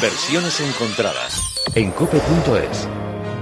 Versiones 0.00 0.60
encontradas 0.60 1.60
en 1.74 1.90
cope.es. 1.90 2.88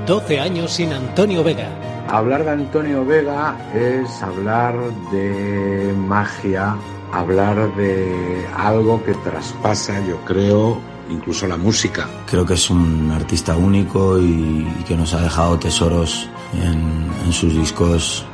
12 0.06 0.40
años 0.40 0.72
sin 0.72 0.90
Antonio 0.90 1.44
Vega. 1.44 1.68
Hablar 2.08 2.44
de 2.44 2.50
Antonio 2.52 3.04
Vega 3.04 3.58
es 3.74 4.22
hablar 4.22 4.74
de 5.12 5.94
magia, 5.98 6.74
hablar 7.12 7.76
de 7.76 8.46
algo 8.56 9.04
que 9.04 9.12
traspasa, 9.16 10.00
yo 10.06 10.16
creo, 10.24 10.80
incluso 11.10 11.46
la 11.46 11.58
música. 11.58 12.08
Creo 12.24 12.46
que 12.46 12.54
es 12.54 12.70
un 12.70 13.10
artista 13.10 13.54
único 13.54 14.18
y, 14.18 14.66
que 14.88 14.96
nos 14.96 15.12
ha 15.12 15.20
dejado 15.20 15.58
tesoros 15.58 16.26
en, 16.54 17.32
sus 17.34 17.52
discos 17.52 18.24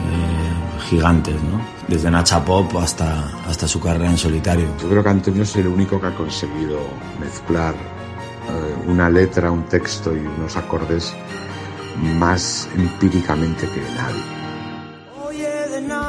eh, 0.00 0.90
gigantes, 0.90 1.36
¿no? 1.44 1.73
Desde 1.88 2.10
Nacha 2.10 2.44
Pop 2.44 2.74
hasta, 2.76 3.28
hasta 3.46 3.68
su 3.68 3.80
carrera 3.80 4.10
en 4.10 4.18
solitario. 4.18 4.66
Yo 4.80 4.88
creo 4.88 5.02
que 5.02 5.08
Antonio 5.08 5.42
es 5.42 5.54
el 5.56 5.66
único 5.66 6.00
que 6.00 6.06
ha 6.06 6.14
conseguido 6.14 6.78
mezclar 7.20 7.74
eh, 7.74 8.90
una 8.90 9.08
letra, 9.10 9.50
un 9.50 9.64
texto 9.64 10.14
y 10.14 10.20
unos 10.20 10.56
acordes 10.56 11.14
más 12.18 12.68
empíricamente 12.76 13.68
que 13.68 13.80
nadie. 13.96 14.34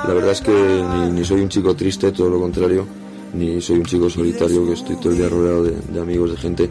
La 0.07 0.13
verdad 0.13 0.31
es 0.31 0.41
que 0.41 0.83
ni, 1.11 1.23
soy 1.23 1.41
un 1.41 1.49
chico 1.49 1.75
triste, 1.75 2.11
todo 2.11 2.29
lo 2.29 2.39
contrario, 2.39 2.85
ni 3.33 3.59
soy 3.61 3.79
un 3.79 3.85
chico 3.85 4.09
solitario 4.09 4.65
que 4.65 4.73
estoy 4.73 4.95
todo 4.97 5.11
el 5.11 5.17
día 5.17 5.29
rodeado 5.29 5.63
de, 5.63 6.01
amigos, 6.01 6.31
de 6.31 6.37
gente 6.37 6.69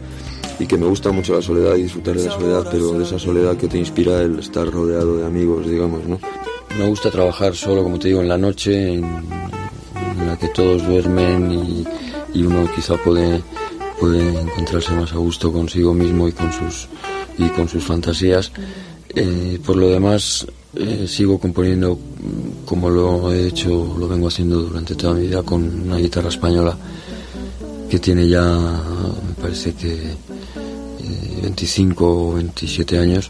y 0.59 0.65
que 0.65 0.77
me 0.77 0.85
gusta 0.85 1.11
mucho 1.11 1.35
la 1.35 1.41
soledad 1.41 1.75
y 1.75 1.83
disfrutar 1.83 2.15
de 2.15 2.25
la 2.25 2.31
soledad, 2.31 2.67
pero 2.71 2.91
de 2.93 3.03
esa 3.03 3.19
soledad 3.19 3.57
que 3.57 3.67
te 3.67 3.77
inspira 3.77 4.21
el 4.21 4.39
estar 4.39 4.69
rodeado 4.69 5.17
de 5.17 5.25
amigos, 5.25 5.67
digamos, 5.67 6.05
¿no? 6.07 6.19
Me 6.77 6.85
gusta 6.87 7.09
trabajar 7.09 7.55
solo, 7.55 7.83
como 7.83 7.97
te 7.99 8.09
digo, 8.09 8.21
en 8.21 8.27
la 8.27 8.37
noche, 8.37 8.93
en, 8.93 9.03
la 10.27 10.37
que 10.37 10.49
todos 10.49 10.85
duermen 10.85 11.85
y, 12.33 12.43
uno 12.43 12.69
quizá 12.75 12.95
puede 12.97 13.41
puede 13.99 14.41
encontrarse 14.41 14.91
más 14.93 15.13
a 15.13 15.17
gusto 15.17 15.53
consigo 15.53 15.93
mismo 15.93 16.27
y 16.27 16.33
con 16.33 16.51
sus, 16.51 16.89
y 17.37 17.47
con 17.49 17.69
sus 17.69 17.83
fantasías. 17.83 18.51
Eh, 19.09 19.57
por 19.65 19.77
lo 19.77 19.87
demás, 19.87 20.45
eh, 20.75 21.05
sigo 21.07 21.39
componiendo 21.39 21.97
como 22.65 22.89
lo 22.89 23.31
he 23.31 23.47
hecho, 23.47 23.95
lo 23.97 24.07
vengo 24.09 24.27
haciendo 24.27 24.61
durante 24.61 24.95
toda 24.95 25.13
mi 25.13 25.27
vida 25.27 25.43
con 25.43 25.63
una 25.63 25.97
guitarra 25.97 26.27
española 26.27 26.75
que 27.89 27.99
tiene 27.99 28.27
ya, 28.27 28.43
me 28.43 29.41
parece 29.41 29.73
que 29.73 29.95
25 31.41 32.03
eh, 32.03 32.07
o 32.07 32.33
27 32.33 32.97
años 32.97 33.29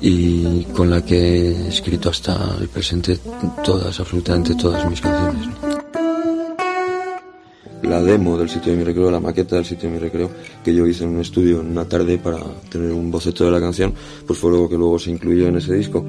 y 0.00 0.64
con 0.74 0.90
la 0.90 1.04
que 1.04 1.16
he 1.16 1.68
escrito 1.68 2.10
hasta 2.10 2.56
el 2.60 2.68
presente 2.68 3.18
todas, 3.64 3.98
absolutamente 3.98 4.54
todas 4.54 4.88
mis 4.88 5.00
canciones 5.00 5.48
la 7.88 8.02
demo 8.02 8.36
del 8.36 8.48
sitio 8.48 8.72
de 8.72 8.78
mi 8.78 8.84
recreo, 8.84 9.10
la 9.10 9.20
maqueta 9.20 9.56
del 9.56 9.64
sitio 9.64 9.88
de 9.88 9.94
mi 9.94 10.00
recreo, 10.00 10.30
que 10.62 10.74
yo 10.74 10.86
hice 10.86 11.04
en 11.04 11.10
un 11.10 11.20
estudio 11.20 11.60
en 11.60 11.68
una 11.68 11.84
tarde 11.84 12.18
para 12.18 12.38
tener 12.68 12.92
un 12.92 13.10
boceto 13.10 13.44
de 13.44 13.50
la 13.50 13.60
canción, 13.60 13.94
pues 14.26 14.38
fue 14.38 14.50
algo 14.50 14.68
que 14.68 14.76
luego 14.76 14.98
se 14.98 15.10
incluyó 15.10 15.48
en 15.48 15.56
ese 15.56 15.74
disco. 15.74 16.04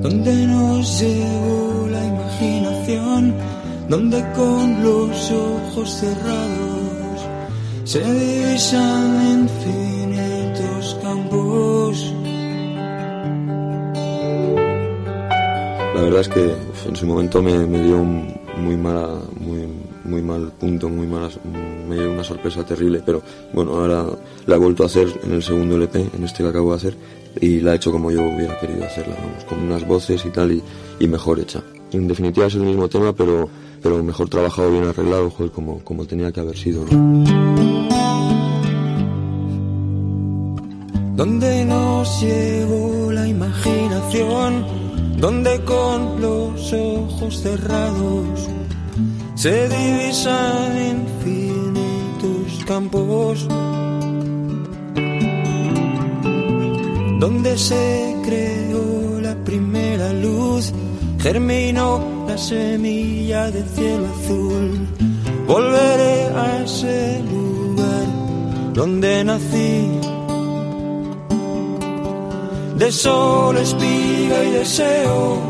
Donde 0.00 0.46
nos 0.46 1.00
llevó 1.00 1.88
la 1.90 2.06
imaginación, 2.06 3.34
donde 3.88 4.24
con 4.34 4.82
los 4.82 5.30
ojos 5.32 5.90
cerrados 5.90 6.67
se 7.88 8.00
divisan 8.00 9.40
infinitos 9.40 10.98
campos. 11.02 12.14
La 15.94 16.02
verdad 16.02 16.20
es 16.20 16.28
que 16.28 16.54
en 16.86 16.96
su 16.96 17.06
momento 17.06 17.40
me, 17.40 17.66
dio 17.66 17.96
un 17.96 18.30
muy 18.58 18.76
mala, 18.76 19.08
muy, 19.40 19.66
muy 20.04 20.20
mal 20.20 20.52
punto, 20.60 20.90
muy 20.90 21.06
mala, 21.06 21.30
me 21.88 21.94
dio 21.94 22.12
una 22.12 22.22
sorpresa 22.22 22.62
terrible, 22.62 23.02
pero 23.06 23.22
bueno, 23.54 23.72
ahora 23.72 24.04
la 24.44 24.56
he 24.56 24.58
vuelto 24.58 24.82
a 24.82 24.86
hacer 24.86 25.08
en 25.24 25.32
el 25.32 25.42
segundo 25.42 25.76
LP, 25.76 26.10
en 26.14 26.24
este 26.24 26.42
que 26.42 26.50
acabo 26.50 26.72
de 26.72 26.76
hacer, 26.76 26.94
y 27.40 27.60
la 27.60 27.72
he 27.72 27.76
hecho 27.76 27.90
como 27.90 28.10
yo 28.10 28.20
hubiera 28.20 28.60
querido 28.60 28.84
hacerla, 28.84 29.16
con 29.48 29.60
unas 29.60 29.86
voces 29.86 30.26
y 30.26 30.28
tal, 30.28 30.52
y, 31.00 31.08
mejor 31.08 31.40
hecha. 31.40 31.62
En 31.92 32.06
definitiva 32.06 32.48
es 32.48 32.54
el 32.54 32.64
mismo 32.64 32.86
tema, 32.86 33.14
pero, 33.14 33.48
pero 33.82 34.04
mejor 34.04 34.28
trabajado, 34.28 34.70
bien 34.72 34.84
arreglado, 34.84 35.30
como, 35.54 35.82
como 35.82 36.04
tenía 36.04 36.30
que 36.30 36.40
haber 36.40 36.58
sido. 36.58 36.84
Donde 36.84 37.47
donde 45.18 45.60
con 45.64 46.20
los 46.20 46.72
ojos 46.72 47.40
cerrados 47.42 48.48
se 49.34 49.68
divisan 49.68 50.96
infinitos 50.96 52.64
campos, 52.64 53.46
donde 57.18 57.58
se 57.58 58.16
creó 58.24 59.20
la 59.20 59.34
primera 59.44 60.12
luz, 60.12 60.72
germinó 61.18 62.24
la 62.28 62.38
semilla 62.38 63.50
del 63.50 63.68
cielo 63.68 64.06
azul. 64.22 64.86
Volveré 65.48 66.26
a 66.36 66.62
ese 66.64 67.22
lugar 67.22 68.06
donde 68.74 69.24
nací 69.24 70.17
de 72.78 72.92
sol, 72.92 73.56
espiga 73.56 74.44
y 74.44 74.50
deseo. 74.52 75.42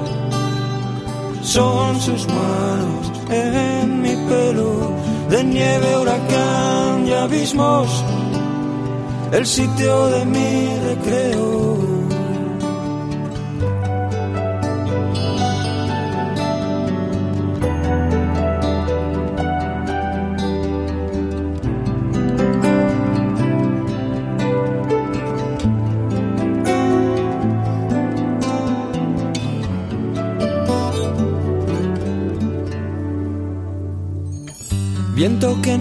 Son 1.43 2.01
sus 2.01 2.27
manos 2.27 3.13
en 3.31 4.03
mi 4.03 4.17
pelo, 4.29 4.91
de 5.29 5.45
nieve, 5.45 5.97
huracán 5.99 7.07
y 7.07 7.13
abismos, 7.13 8.05
el 9.33 9.47
sitio 9.47 10.07
de 10.07 10.25
mi 10.25 10.88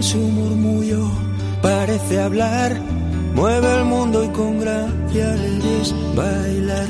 su 0.02 0.18
murmullo 0.18 1.10
parece 1.62 2.20
hablar, 2.20 2.80
mueve 3.34 3.74
el 3.78 3.84
mundo 3.84 4.24
y 4.24 4.28
con 4.28 4.60
gracia 4.60 5.34
le 5.36 5.58
bailar, 6.14 6.88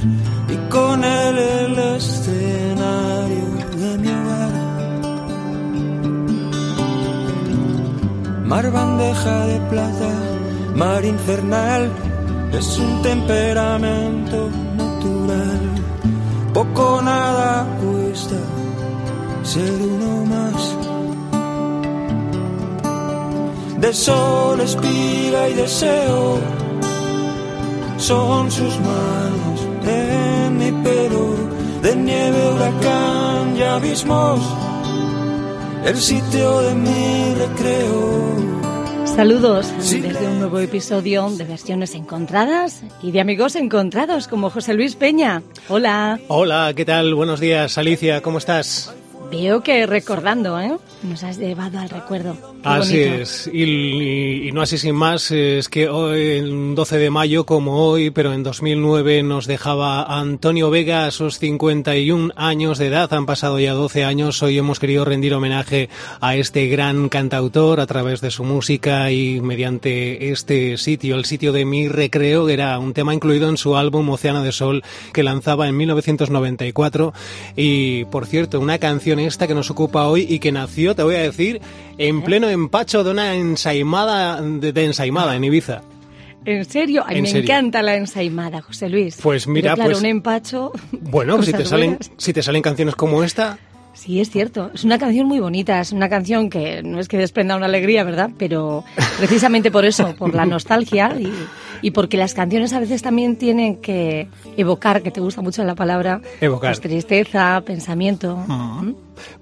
y 0.49 0.57
con 0.71 1.05
él 1.05 1.39
el 1.39 1.79
escenario 1.97 3.47
de 3.77 3.99
mi 3.99 4.09
hogar. 4.09 4.53
Mar 8.45 8.71
bandeja 8.73 9.47
de 9.47 9.61
plata, 9.71 10.13
mar 10.75 11.05
infernal, 11.05 11.91
es 12.53 12.79
un 12.79 13.03
temperamento 13.03 14.51
de 23.89 23.95
sol, 23.95 24.61
espiga 24.61 25.49
y 25.49 25.55
deseo. 25.55 26.39
Son 27.97 28.51
sus 28.51 28.79
manos 28.81 29.67
en 29.83 30.59
mi 30.59 30.71
pelo, 30.83 31.35
de 31.81 31.97
nieve, 31.97 32.53
huracán 32.53 33.57
y 33.57 33.63
abismos, 33.63 34.41
el 35.87 35.97
sitio 35.97 36.61
de 36.61 36.75
mi 36.75 37.35
recreo. 37.35 38.59
Saludos 39.07 39.73
desde 39.79 40.27
un 40.29 40.39
nuevo 40.39 40.59
episodio 40.59 41.31
de 41.31 41.45
versiones 41.45 41.95
encontradas 41.95 42.83
y 43.03 43.11
de 43.11 43.23
amigos 43.23 43.57
encontrados 43.57 44.29
como 44.29 44.51
José 44.51 44.75
Luis 44.75 44.97
Peña. 44.97 45.43
Hola. 45.71 46.21
Hola, 46.29 46.75
¿qué 46.77 46.85
tal? 46.85 47.15
Buenos 47.15 47.41
días, 47.41 47.79
Alicia, 47.79 48.21
¿cómo 48.21 48.37
estás? 48.37 48.95
Veo 49.31 49.63
que 49.63 49.87
recordando, 49.87 50.59
¿eh? 50.59 50.77
Nos 51.03 51.23
has 51.23 51.39
llevado 51.39 51.79
al 51.79 51.91
recuerdo. 51.91 52.37
así 52.65 52.99
es, 53.01 53.47
y, 53.53 54.51
no 54.53 54.63
así 54.63 54.79
sin 54.79 54.95
más, 54.95 55.31
es 55.31 55.69
que 55.69 55.89
hoy, 55.89 56.21
el 56.39 56.75
12 56.75 56.97
de 56.97 57.11
mayo, 57.11 57.45
como 57.45 57.85
hoy, 57.87 58.11
pero 58.11 58.33
en 58.33 58.43
2009, 58.43 59.23
nos 59.23 59.47
dejaba 59.47 60.19
Antonio 60.19 60.71
Vega 60.71 61.05
a 61.05 61.11
sus 61.11 61.39
51 61.39 62.33
años 62.37 62.79
de 62.79 62.87
edad. 62.87 63.13
Han 63.13 63.27
pasado 63.27 63.61
ya 63.61 63.75
12 63.75 64.05
años. 64.05 64.43
Hoy 64.43 64.57
hemos 64.57 64.81
querido 64.81 65.05
rendir 65.05 65.35
homenaje 65.35 65.91
a 66.21 66.35
este 66.35 66.67
gran 66.69 67.11
cantautor 67.11 67.81
a 67.81 67.87
través 67.87 68.23
de 68.23 68.31
su 68.31 68.45
música 68.45 69.13
y 69.13 69.41
mediante 69.43 70.33
este 70.33 70.79
sitio, 70.79 71.17
el 71.17 71.27
sitio 71.27 71.53
de 71.53 71.67
mi 71.67 71.89
recreo, 71.89 72.47
que 72.47 72.55
era 72.55 72.79
un 72.79 72.95
tema 72.95 73.13
incluido 73.13 73.51
en 73.51 73.59
su 73.59 73.77
álbum 73.77 74.09
Océano 74.09 74.43
de 74.43 74.53
Sol 74.53 74.83
que 75.13 75.23
lanzaba 75.23 75.69
en 75.69 75.77
1994. 75.77 77.13
Y, 77.57 78.07
por 78.07 78.27
cierto, 78.27 78.59
una 78.59 78.79
canción 78.79 79.18
esta 79.19 79.47
que 79.47 79.55
nos 79.55 79.71
ocupa 79.71 80.07
hoy 80.07 80.27
y 80.29 80.39
que 80.39 80.53
nació, 80.53 80.95
te 80.95 81.03
voy 81.03 81.15
a 81.17 81.21
decir, 81.21 81.61
en 81.99 82.23
pleno 82.23 82.49
empacho 82.49 83.05
de 83.05 83.11
una 83.11 83.35
ensaimada, 83.35 84.41
de, 84.41 84.73
de 84.73 84.85
ensaimada 84.85 85.37
en 85.37 85.45
Ibiza. 85.45 85.83
¿En 86.45 86.65
serio? 86.65 87.03
A 87.05 87.09
mí 87.09 87.17
¿En 87.17 87.23
me 87.23 87.29
serio? 87.29 87.43
encanta 87.45 87.83
la 87.83 87.97
ensaimada, 87.97 88.63
José 88.63 88.89
Luis. 88.89 89.19
Pues 89.23 89.47
mira, 89.47 89.73
Pero 89.73 89.75
claro, 89.77 89.91
pues- 89.91 90.01
un 90.01 90.07
empacho... 90.07 90.73
Bueno, 90.93 91.43
si 91.43 91.53
te, 91.53 91.65
salen, 91.67 91.91
buenas. 91.91 92.11
si 92.17 92.33
te 92.33 92.43
salen 92.43 92.63
canciones 92.63 92.95
como 92.95 93.23
esta, 93.23 93.59
Sí, 93.95 94.21
es 94.21 94.31
cierto. 94.31 94.71
Es 94.73 94.85
una 94.85 94.99
canción 94.99 95.27
muy 95.27 95.41
bonita. 95.41 95.81
Es 95.81 95.91
una 95.91 96.09
canción 96.09 96.51
que 96.51 96.83
no 96.85 97.01
es 97.01 97.09
que 97.09 97.19
desprenda 97.19 97.57
una 97.57 97.67
alegría, 97.67 98.05
¿verdad? 98.05 98.31
Pero 98.39 98.85
precisamente 99.19 99.71
por 99.73 99.85
eso, 99.85 100.15
por 100.17 100.35
la 100.35 100.47
nostalgia 100.47 101.17
y, 101.19 101.33
y 101.83 101.91
porque 101.91 102.17
las 102.17 102.33
canciones 102.33 102.73
a 102.73 102.81
veces 102.81 103.03
también 103.03 103.37
tienen 103.37 103.77
que 103.81 104.29
evocar, 104.57 105.03
que 105.03 105.11
te 105.11 105.21
gusta 105.21 105.43
mucho 105.43 105.65
la 105.65 105.75
palabra, 105.75 106.21
Evocar. 106.41 106.71
pues, 106.71 106.81
tristeza, 106.81 107.61
pensamiento. 107.67 108.37
¿Mm? 108.37 108.93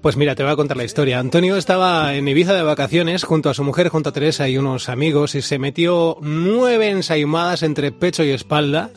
Pues 0.01 0.17
mira, 0.17 0.33
te 0.33 0.41
voy 0.41 0.51
a 0.51 0.55
contar 0.55 0.75
la 0.75 0.85
historia. 0.85 1.19
Antonio 1.19 1.55
estaba 1.55 2.15
en 2.15 2.27
Ibiza 2.27 2.53
de 2.55 2.63
vacaciones 2.63 3.23
junto 3.25 3.51
a 3.51 3.53
su 3.53 3.63
mujer, 3.63 3.89
junto 3.89 4.09
a 4.09 4.13
Teresa 4.13 4.49
y 4.49 4.57
unos 4.57 4.89
amigos 4.89 5.35
y 5.35 5.43
se 5.43 5.59
metió 5.59 6.17
nueve 6.21 6.89
ensaimadas 6.89 7.61
entre 7.61 7.91
pecho 7.91 8.23
y 8.23 8.31
espalda. 8.31 8.89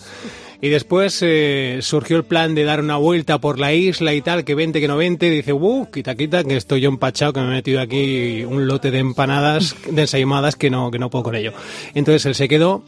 Y 0.62 0.68
después 0.68 1.18
eh, 1.22 1.78
surgió 1.80 2.18
el 2.18 2.24
plan 2.24 2.54
de 2.54 2.64
dar 2.64 2.80
una 2.80 2.96
vuelta 2.96 3.38
por 3.38 3.58
la 3.58 3.72
isla 3.72 4.12
y 4.12 4.20
tal, 4.20 4.44
que 4.44 4.54
vente, 4.54 4.80
que 4.80 4.88
no 4.88 4.96
vente. 4.96 5.28
Y 5.28 5.30
dice, 5.30 5.52
uh, 5.52 5.88
quita, 5.90 6.14
quita, 6.14 6.44
que 6.44 6.56
estoy 6.56 6.82
yo 6.82 6.90
empachado, 6.90 7.32
que 7.32 7.40
me 7.40 7.46
he 7.46 7.50
metido 7.50 7.80
aquí 7.80 8.44
un 8.44 8.66
lote 8.66 8.90
de 8.90 8.98
empanadas, 8.98 9.74
de 9.90 10.02
ensaimadas, 10.02 10.56
que 10.56 10.68
no, 10.68 10.90
que 10.90 10.98
no 10.98 11.08
puedo 11.08 11.24
con 11.24 11.34
ello. 11.34 11.52
Entonces 11.94 12.26
él 12.26 12.34
se 12.34 12.48
quedó 12.48 12.84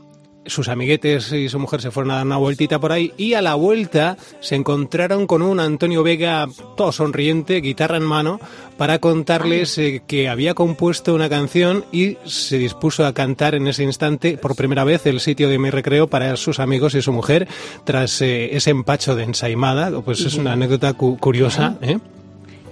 sus 0.47 0.69
amiguetes 0.69 1.33
y 1.33 1.49
su 1.49 1.59
mujer 1.59 1.81
se 1.81 1.91
fueron 1.91 2.11
a 2.11 2.17
dar 2.17 2.27
una 2.27 2.37
vueltita 2.37 2.81
por 2.81 2.91
ahí 2.93 3.13
y 3.17 3.35
a 3.35 3.43
la 3.43 3.55
vuelta 3.55 4.17
se 4.41 4.57
encontraron 4.57 5.27
con 5.27 5.41
un 5.43 5.61
Antonio 5.61 6.03
Vega 6.03 6.49
todo 6.77 6.91
sonriente, 6.93 7.61
guitarra 7.61 7.97
en 7.97 8.03
mano, 8.03 8.41
para 8.77 8.99
contarles 8.99 9.79
eh, 9.79 10.03
que 10.07 10.29
había 10.29 10.55
compuesto 10.55 11.15
una 11.15 11.29
canción 11.29 11.85
y 11.93 12.17
se 12.25 12.59
dispuso 12.59 13.07
a 13.07 13.13
cantar 13.15 13.55
en 13.55 13.69
ese 13.69 13.85
instante 13.85 14.37
por 14.37 14.57
primera 14.57 14.83
vez 14.83 15.07
el 15.07 15.21
sitio 15.21 15.49
de 15.49 15.59
mi 15.59 15.71
recreo 15.71 16.09
para 16.09 16.35
sus 16.37 16.59
amigos 16.59 16.95
y 16.97 17.03
su 17.03 17.13
mujer 17.13 17.47
tras 17.85 18.21
eh, 18.23 18.57
ese 18.57 18.71
empacho 18.71 19.15
de 19.15 19.23
ensaimada. 19.25 19.91
Pues 20.01 20.21
es 20.23 20.35
una 20.35 20.55
anécdota 20.55 20.93
cu- 20.95 21.19
curiosa, 21.19 21.77
¿eh? 21.83 21.99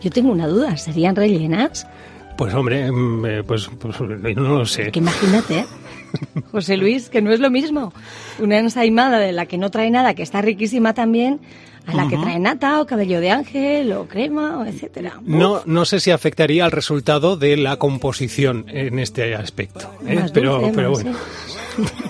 Yo 0.03 0.11
tengo 0.11 0.33
una 0.33 0.49
duda. 0.49 0.77
¿Serían 0.77 1.15
rellenas? 1.15 1.87
Pues 2.37 2.55
hombre, 2.55 2.91
mm, 2.91 3.27
eh, 3.27 3.43
pues, 3.47 3.69
pues 3.79 4.01
no 4.01 4.59
lo 4.59 4.65
sé. 4.67 4.91
Que 4.91 4.99
imagínate. 4.99 5.67
José 6.53 6.77
Luis, 6.77 7.09
que 7.09 7.23
no 7.23 7.33
es 7.33 7.41
lo 7.41 7.51
mismo. 7.51 7.93
Una 8.39 8.59
ensaimada 8.59 9.19
de 9.19 9.33
la 9.33 9.47
que 9.47 9.59
no 9.59 9.71
trae 9.71 9.91
nada, 9.91 10.15
que 10.15 10.23
está 10.23 10.43
riquísima 10.43 10.95
también, 10.95 11.41
a 11.87 11.95
la 11.95 12.09
que 12.09 12.17
trae 12.17 12.39
nata 12.39 12.81
o 12.81 12.87
cabello 12.87 13.21
de 13.21 13.31
ángel 13.31 13.93
o 13.93 14.07
crema 14.07 14.59
o 14.59 14.65
etcétera. 14.65 15.21
No, 15.25 15.63
no 15.67 15.85
sé 15.85 16.01
si 16.01 16.11
afectaría 16.11 16.65
al 16.65 16.73
resultado 16.73 17.37
de 17.37 17.57
la 17.57 17.77
composición 17.77 18.67
en 18.69 18.99
este 18.99 19.35
aspecto. 19.35 19.91
¿eh? 20.07 20.27
Pero, 20.33 20.61
dulce, 20.61 20.73
pero 20.75 20.93
más, 20.93 21.05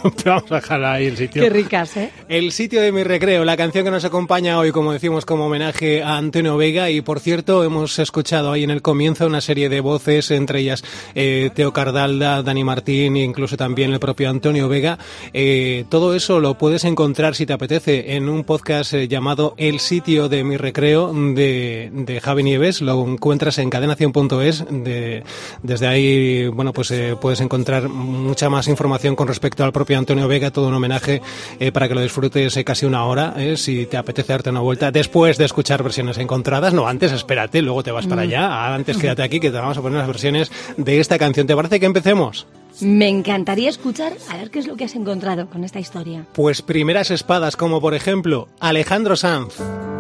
bueno. 0.03 0.17
Vamos 0.25 0.53
a 0.53 0.55
dejar 0.57 0.85
ahí 0.85 1.07
el 1.07 1.17
sitio. 1.17 1.43
Qué 1.43 1.51
ricas, 1.51 1.97
¿eh? 1.97 2.11
El 2.29 2.53
sitio 2.53 2.81
de 2.81 2.93
mi 2.93 3.03
recreo, 3.03 3.45
la 3.45 3.57
canción 3.57 3.85
que 3.85 3.91
nos 3.91 4.05
acompaña 4.05 4.59
hoy, 4.59 4.73
como 4.73 4.93
decimos, 4.93 5.25
como 5.25 5.47
homenaje 5.47 6.03
a 6.03 6.17
Antonio 6.17 6.57
Vega. 6.57 6.91
Y 6.91 7.01
por 7.01 7.21
cierto, 7.21 7.65
hemos 7.65 7.99
escuchado 7.99 8.53
ahí 8.53 8.65
en 8.65 8.71
el 8.71 8.83
comienzo 8.83 9.27
una 9.27 9.41
serie 9.41 9.69
de 9.69 9.81
voces, 9.81 10.31
entre 10.31 10.61
ellas 10.61 10.85
eh, 11.15 11.51
Teo 11.55 11.73
Cardalda, 11.73 12.43
Dani 12.43 12.65
Martín 12.65 13.17
e 13.17 13.23
incluso 13.23 13.57
también 13.57 13.93
el 13.93 14.01
propio 14.01 14.31
Antonio 14.31 14.69
Vega. 14.69 14.99
Eh, 15.33 15.85
todo 15.89 16.15
eso 16.15 16.41
lo 16.41 16.57
puedes 16.57 16.85
encontrar, 16.85 17.35
si 17.35 17.47
te 17.47 17.53
apetece, 17.53 18.17
en 18.17 18.29
un 18.29 18.45
podcast 18.45 18.95
eh, 18.95 19.09
llamado 19.09 19.55
El 19.57 19.81
sitio 19.81 20.29
de 20.29 20.45
mi 20.45 20.57
recreo 20.57 21.13
de, 21.13 21.91
de 21.93 22.21
Javi 22.21 22.43
Nieves. 22.43 22.81
Lo 22.81 23.07
encuentras 23.07 23.59
en 23.59 23.71
cadenación.es. 23.71 24.65
De, 24.71 25.23
desde 25.63 25.87
ahí, 25.87 26.49
bueno, 26.49 26.73
pues 26.73 26.91
eh, 26.91 27.17
puedes 27.21 27.41
encontrar 27.41 27.89
mucha 27.89 28.49
más 28.49 28.69
información 28.69 29.17
con 29.17 29.29
respecto 29.29 29.65
al 29.65 29.73
propio 29.73 29.90
Antonio 29.99 30.29
Vega, 30.29 30.51
todo 30.51 30.69
un 30.69 30.75
homenaje 30.75 31.23
eh, 31.59 31.73
para 31.73 31.89
que 31.89 31.95
lo 31.95 32.01
disfrutes 32.01 32.57
eh, 32.57 32.65
casi 32.65 32.87
una 32.87 33.05
hora, 33.05 33.35
eh, 33.37 33.57
si 33.57 33.87
te 33.87 33.97
apetece 33.97 34.33
darte 34.33 34.51
una 34.51 34.61
vuelta, 34.61 34.91
después 34.91 35.39
de 35.39 35.45
escuchar 35.45 35.83
versiones 35.83 36.19
encontradas, 36.19 36.75
no 36.75 36.87
antes, 36.87 37.13
espérate, 37.13 37.63
luego 37.63 37.83
te 37.83 37.91
vas 37.91 38.07
para 38.07 38.23
allá, 38.23 38.75
antes 38.75 38.97
quédate 38.97 39.23
aquí 39.23 39.41
que 39.41 39.51
te 39.51 39.59
vamos 39.59 39.77
a 39.77 39.83
poner 39.83 39.99
las 39.99 40.07
versiones 40.07 40.51
de 40.77 41.01
esta 41.01 41.19
canción. 41.19 41.47
¿Te 41.47 41.57
parece 41.57 41.81
que 41.81 41.87
empecemos? 41.87 42.47
Me 42.81 43.09
encantaría 43.09 43.69
escuchar 43.69 44.13
a 44.31 44.37
ver 44.37 44.51
qué 44.51 44.59
es 44.59 44.67
lo 44.67 44.77
que 44.77 44.85
has 44.85 44.95
encontrado 44.95 45.49
con 45.49 45.65
esta 45.65 45.81
historia. 45.81 46.25
Pues 46.33 46.63
primeras 46.63 47.11
espadas, 47.11 47.57
como 47.57 47.81
por 47.81 47.95
ejemplo 47.95 48.49
Alejandro 48.59 49.17
Sanz. 49.17 49.55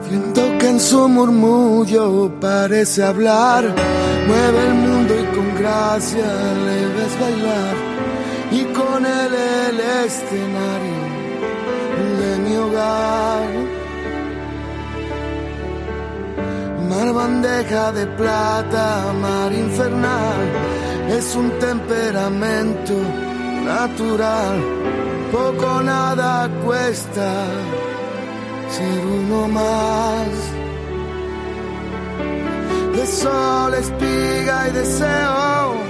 Siento 0.08 0.58
que 0.58 0.68
en 0.68 0.80
su 0.80 1.08
murmullo 1.08 2.32
parece 2.40 3.02
hablar, 3.02 3.74
mueve 4.26 4.66
el 4.66 4.74
mundo 4.74 5.14
y 5.14 5.36
con 5.36 5.54
gracia 5.56 6.54
le 6.64 6.86
ves 6.86 7.20
bailar, 7.20 7.74
escenario 10.04 11.00
de 12.20 12.30
mi 12.44 12.56
hogar. 12.56 13.48
Mar 16.88 17.12
bandeja 17.12 17.92
de 17.92 18.06
plata, 18.06 19.12
mar 19.20 19.52
infernal, 19.52 20.42
es 21.08 21.36
un 21.36 21.50
temperamento 21.58 22.94
natural, 23.64 24.56
poco 25.32 25.82
nada 25.82 26.50
cuesta 26.64 27.30
ser 28.74 29.00
uno 29.06 29.48
más. 29.48 30.30
De 32.94 33.06
sol, 33.06 33.74
espiga 33.74 34.68
y 34.68 34.72
deseo 34.72 35.80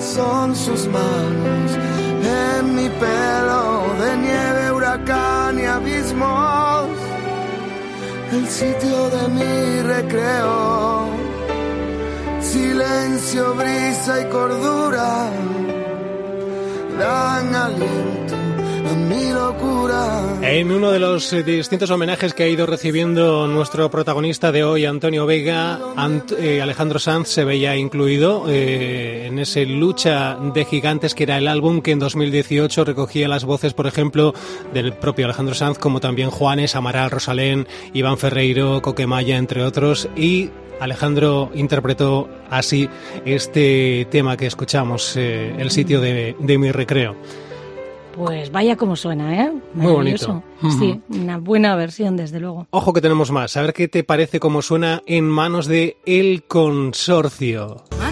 son 0.00 0.56
sus 0.56 0.86
manos 0.86 2.09
en 2.30 2.74
mi 2.76 2.88
pelo 2.88 3.62
de 4.02 4.10
nieve, 4.26 4.72
huracán 4.72 5.58
y 5.58 5.64
abismos. 5.64 6.88
El 8.32 8.46
sitio 8.48 8.98
de 9.16 9.22
mi 9.36 9.82
recreo, 9.94 11.08
silencio, 12.40 13.54
brisa 13.54 14.12
y 14.22 14.24
cordura. 14.36 15.30
Dan 16.98 17.54
aliento 17.54 18.39
mi 19.10 19.28
locura. 19.32 20.38
En 20.40 20.70
uno 20.70 20.92
de 20.92 21.00
los 21.00 21.32
eh, 21.32 21.42
distintos 21.42 21.90
homenajes 21.90 22.32
que 22.32 22.44
ha 22.44 22.48
ido 22.48 22.64
recibiendo 22.64 23.48
nuestro 23.48 23.90
protagonista 23.90 24.52
de 24.52 24.62
hoy, 24.62 24.84
Antonio 24.84 25.26
Vega, 25.26 25.80
eh, 26.38 26.62
Alejandro 26.62 27.00
Sanz 27.00 27.26
se 27.28 27.44
veía 27.44 27.76
incluido 27.76 28.44
eh, 28.48 29.26
en 29.26 29.40
ese 29.40 29.66
Lucha 29.66 30.36
de 30.54 30.64
Gigantes, 30.64 31.16
que 31.16 31.24
era 31.24 31.38
el 31.38 31.48
álbum 31.48 31.82
que 31.82 31.90
en 31.90 31.98
2018 31.98 32.84
recogía 32.84 33.26
las 33.26 33.44
voces, 33.44 33.74
por 33.74 33.88
ejemplo, 33.88 34.32
del 34.72 34.92
propio 34.92 35.24
Alejandro 35.26 35.56
Sanz, 35.56 35.78
como 35.78 35.98
también 35.98 36.30
Juanes, 36.30 36.76
Amaral, 36.76 37.10
Rosalén, 37.10 37.66
Iván 37.92 38.16
Ferreiro, 38.16 38.80
Coquemaya, 38.80 39.38
entre 39.38 39.64
otros, 39.64 40.08
y 40.16 40.50
Alejandro 40.78 41.50
interpretó 41.54 42.28
así 42.48 42.88
este 43.24 44.06
tema 44.08 44.36
que 44.36 44.46
escuchamos, 44.46 45.16
el 45.16 45.70
sitio 45.70 46.00
de 46.00 46.58
mi 46.58 46.70
recreo. 46.70 47.16
Pues 48.14 48.50
vaya 48.50 48.76
como 48.76 48.96
suena, 48.96 49.44
¿eh? 49.44 49.52
Muy 49.74 49.92
bonito. 49.92 50.42
Sí, 50.78 51.00
una 51.08 51.38
buena 51.38 51.76
versión, 51.76 52.16
desde 52.16 52.40
luego. 52.40 52.66
Ojo 52.70 52.92
que 52.92 53.00
tenemos 53.00 53.30
más. 53.30 53.56
A 53.56 53.62
ver 53.62 53.72
qué 53.72 53.88
te 53.88 54.04
parece 54.04 54.40
cómo 54.40 54.62
suena 54.62 55.02
en 55.06 55.28
manos 55.28 55.66
de 55.66 55.96
El 56.04 56.42
Consorcio. 56.44 57.84
Mar 57.98 58.09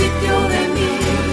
el 0.00 0.06
sitio 0.06 0.48
de 0.48 0.68
mi 0.68 1.29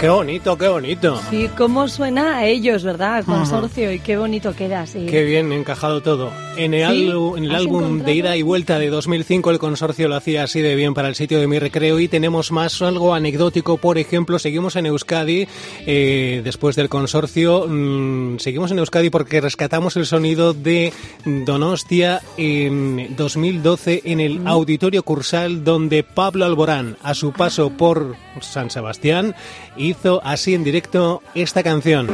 Qué 0.00 0.08
bonito, 0.08 0.56
qué 0.56 0.66
bonito. 0.66 1.20
Y 1.30 1.48
cómo 1.48 1.86
suena 1.86 2.38
a 2.38 2.46
ellos, 2.46 2.82
¿verdad? 2.84 3.22
Consorcio 3.26 3.92
y 3.92 3.98
qué 3.98 4.16
bonito 4.16 4.54
queda, 4.56 4.86
sí. 4.86 5.04
Qué 5.10 5.24
bien 5.24 5.52
encajado 5.52 6.00
todo. 6.00 6.30
En 6.56 6.72
el, 6.72 6.88
Sí, 6.90 7.06
álbum- 7.08 7.36
en 7.36 7.44
el 7.44 7.50
¿has 7.50 7.56
álbum 7.58 7.82
encontrado? 7.84 8.04
de 8.06 8.14
ida 8.14 8.36
y 8.38 8.42
vuelta 8.42 8.78
de 8.78 8.88
2005 8.88 9.50
el 9.50 9.58
consorcio 9.58 10.08
lo 10.08 10.16
hacía 10.16 10.42
así 10.42 10.62
de 10.62 10.74
bien 10.74 10.94
para 10.94 11.08
el 11.08 11.14
sitio 11.16 11.38
de 11.38 11.46
mi 11.46 11.58
recreo 11.58 12.00
y 12.00 12.08
tenemos 12.08 12.50
más 12.50 12.80
algo 12.80 13.12
anecdótico. 13.14 13.76
Por 13.76 13.98
ejemplo, 13.98 14.38
seguimos 14.38 14.74
en 14.76 14.86
Euskadi 14.86 15.46
eh, 15.86 16.40
después 16.44 16.76
del 16.76 16.88
consorcio. 16.88 17.66
mm, 17.68 18.38
seguimos 18.38 18.70
en 18.70 18.78
Euskadi 18.78 19.10
porque 19.10 19.42
rescatamos 19.42 19.96
el 19.98 20.06
sonido 20.06 20.54
de 20.54 20.94
Donostia 21.26 22.22
en 22.38 23.16
2012 23.16 24.00
en 24.06 24.20
el 24.20 24.46
Auditorio 24.46 25.02
Cursal 25.02 25.62
donde 25.62 26.02
Pablo 26.04 26.46
Alborán, 26.46 26.96
a 27.02 27.12
su 27.14 27.32
paso 27.32 27.68
por 27.70 28.16
San 28.42 28.70
Sebastián, 28.70 29.34
hizo 29.76 30.20
así 30.24 30.54
en 30.54 30.64
directo 30.64 31.22
esta 31.34 31.62
canción. 31.62 32.08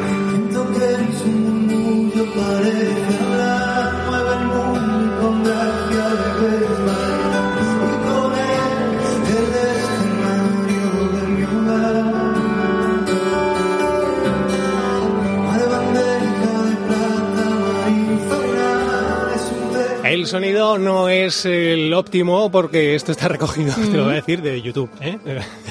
Sonido 20.67 20.79
no 20.79 21.09
es 21.09 21.45
el 21.47 21.93
óptimo 21.93 22.51
porque 22.51 22.95
esto 22.95 23.13
está 23.13 23.29
recogido, 23.29 23.75
te 23.91 23.97
lo 23.97 24.05
voy 24.05 24.13
a 24.13 24.17
decir, 24.17 24.43
de 24.43 24.61
YouTube. 24.61 24.91
¿eh? 25.01 25.19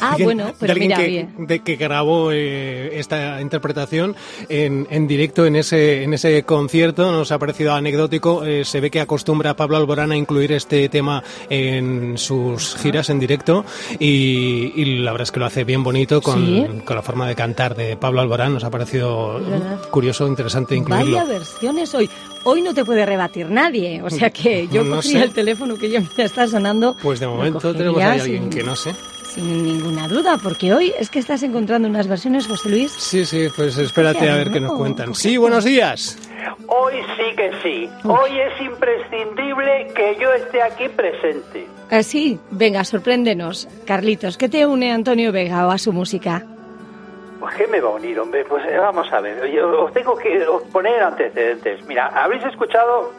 Ah, 0.02 0.16
bueno, 0.20 0.54
pero 0.60 0.74
de 0.74 0.80
mira, 0.80 0.98
que, 0.98 1.08
bien. 1.08 1.34
de 1.38 1.60
que 1.60 1.76
grabó 1.76 2.32
eh, 2.32 2.98
esta 3.00 3.42
interpretación 3.42 4.16
en, 4.50 4.88
en 4.90 5.08
directo 5.08 5.46
en 5.46 5.56
ese, 5.56 6.04
en 6.04 6.14
ese 6.14 6.44
concierto. 6.44 7.12
Nos 7.12 7.32
ha 7.32 7.40
parecido 7.40 7.74
anecdótico. 7.74 8.46
Eh, 8.46 8.66
se 8.66 8.80
ve 8.80 8.90
que 8.92 9.00
acostumbra 9.02 9.56
Pablo 9.56 9.78
Alborán 9.78 10.12
a 10.12 10.18
incluir 10.18 10.52
este 10.52 10.88
tema 10.90 11.24
en 11.50 12.18
sus 12.18 12.76
giras 12.76 13.10
en 13.10 13.20
directo 13.20 13.66
y, 14.00 14.74
y 14.76 14.86
la 15.00 15.12
verdad 15.12 15.24
es 15.24 15.32
que 15.32 15.40
lo 15.40 15.46
hace 15.46 15.64
bien 15.64 15.84
bonito 15.84 16.22
con, 16.22 16.46
Sí. 16.46 16.66
con 16.86 16.96
la 16.96 17.02
forma 17.02 17.28
de 17.28 17.36
cantar 17.36 17.76
de 17.76 17.98
Pablo 17.98 18.22
Alborán. 18.22 18.54
Nos 18.54 18.64
ha 18.64 18.70
parecido 18.70 19.40
curioso, 19.92 20.28
interesante 20.28 20.76
incluirlo. 20.76 21.18
Vaya 21.18 21.30
versiones 21.30 21.94
hoy. 21.96 22.10
Hoy 22.46 22.62
no 22.62 22.74
te 22.74 22.86
puede 22.86 23.06
rebatir 23.06 23.50
nadie. 23.50 24.02
O 24.02 24.10
sea 24.10 24.30
que 24.30 24.68
yo 24.72 24.84
No 24.84 24.96
cogería 24.98 25.20
sé. 25.20 25.26
el 25.26 25.34
teléfono 25.34 25.76
que 25.78 25.90
ya 25.90 26.02
me 26.18 26.24
está 26.24 26.48
sonando. 26.48 26.96
Pues 27.02 27.20
de 27.20 27.28
momento 27.28 27.74
tenemos 27.74 27.98
ahí 27.98 28.04
a 28.04 28.12
alguien 28.24 28.42
sin- 28.44 28.50
que 28.52 28.64
no 28.64 28.76
sé. 28.76 28.94
Sin 29.34 29.64
ninguna 29.66 30.08
duda, 30.08 30.38
porque 30.42 30.74
hoy 30.74 30.94
es 30.98 31.10
que 31.10 31.20
estás 31.20 31.44
encontrando 31.44 31.90
unas 31.90 32.08
versiones, 32.08 32.48
José 32.48 32.70
Luis. 32.70 32.92
Sí, 32.98 33.26
sí, 33.26 33.48
pues 33.54 33.78
espérate 33.78 34.30
a 34.30 34.36
ver 34.36 34.50
qué 34.50 34.62
nos 34.62 34.72
no, 34.72 34.78
cuentan. 34.78 35.14
Sí, 35.14 35.36
buenos 35.36 35.66
días. 35.66 36.18
Hoy 36.68 36.94
sí 37.18 37.36
que 37.36 37.52
sí. 37.62 37.90
Hoy 38.08 38.30
es 38.40 38.62
imprescindible 38.66 39.88
que 39.94 40.18
yo 40.22 40.32
esté 40.32 40.62
aquí 40.62 40.88
presente. 40.88 41.68
Así, 41.90 42.40
venga, 42.52 42.86
sorpréndenos. 42.86 43.68
Carlitos, 43.86 44.38
¿qué 44.38 44.48
te 44.48 44.66
une 44.66 44.92
a 44.92 44.96
Antonio 44.96 45.34
Vega 45.34 45.68
o 45.68 45.72
a 45.72 45.78
su 45.78 45.92
música? 45.92 46.46
Qué 47.56 47.68
me 47.68 47.80
va 47.80 47.90
a 47.90 47.94
unir, 47.94 48.20
hombre. 48.20 48.44
Pues 48.46 48.66
eh, 48.66 48.78
vamos 48.78 49.12
a 49.12 49.22
ver. 49.22 49.50
Yo 49.52 49.86
os 49.86 49.94
tengo 49.94 50.16
que 50.18 50.46
os 50.48 50.64
poner 50.64 51.02
antecedentes. 51.02 51.86
Mira, 51.86 52.08
habréis 52.08 52.44
escuchado 52.46 53.12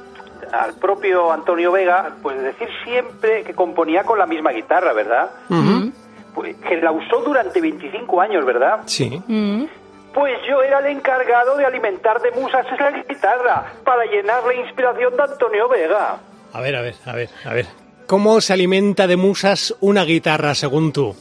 al 0.53 0.75
propio 0.75 1.33
Antonio 1.33 1.73
Vega 1.73 2.13
pues 2.23 2.41
decir 2.43 2.69
siempre 2.85 3.43
que 3.43 3.55
componía 3.55 4.05
con 4.05 4.19
la 4.19 4.27
misma 4.27 4.51
guitarra, 4.51 4.93
¿verdad? 4.93 5.31
Pues, 6.35 6.57
que 6.57 6.77
la 6.77 6.93
usó 6.93 7.23
durante 7.23 7.61
25 7.61 8.21
años, 8.21 8.45
¿verdad? 8.45 8.81
Sí. 8.85 9.23
Pues 10.13 10.35
yo 10.49 10.63
era 10.63 10.79
el 10.81 10.87
encargado 10.87 11.57
de 11.57 11.65
alimentar 11.65 12.21
de 12.21 12.31
musas 12.33 12.67
esa 12.73 12.91
guitarra 12.91 13.73
para 13.85 14.05
llenar 14.05 14.45
la 14.45 14.55
inspiración 14.55 15.17
de 15.17 15.23
Antonio 15.23 15.69
Vega. 15.69 16.19
A 16.53 16.61
ver, 16.61 16.77
a 16.77 16.83
ver, 16.83 16.95
a 17.07 17.13
ver, 17.13 17.29
a 17.45 17.55
ver. 17.55 17.67
¿Cómo 18.07 18.41
se 18.41 18.53
alimenta 18.53 19.07
de 19.07 19.17
musas 19.17 19.75
una 19.81 20.05
guitarra, 20.05 20.55
según 20.55 20.93
tú? 20.93 21.17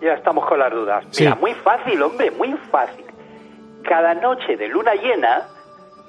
Ya 0.00 0.12
estamos 0.14 0.46
con 0.46 0.58
las 0.58 0.70
dudas. 0.72 1.04
Sí. 1.10 1.24
Mira, 1.24 1.34
muy 1.36 1.54
fácil, 1.54 2.00
hombre, 2.02 2.30
muy 2.30 2.52
fácil. 2.70 3.04
Cada 3.88 4.14
noche 4.14 4.56
de 4.56 4.68
luna 4.68 4.94
llena, 4.94 5.42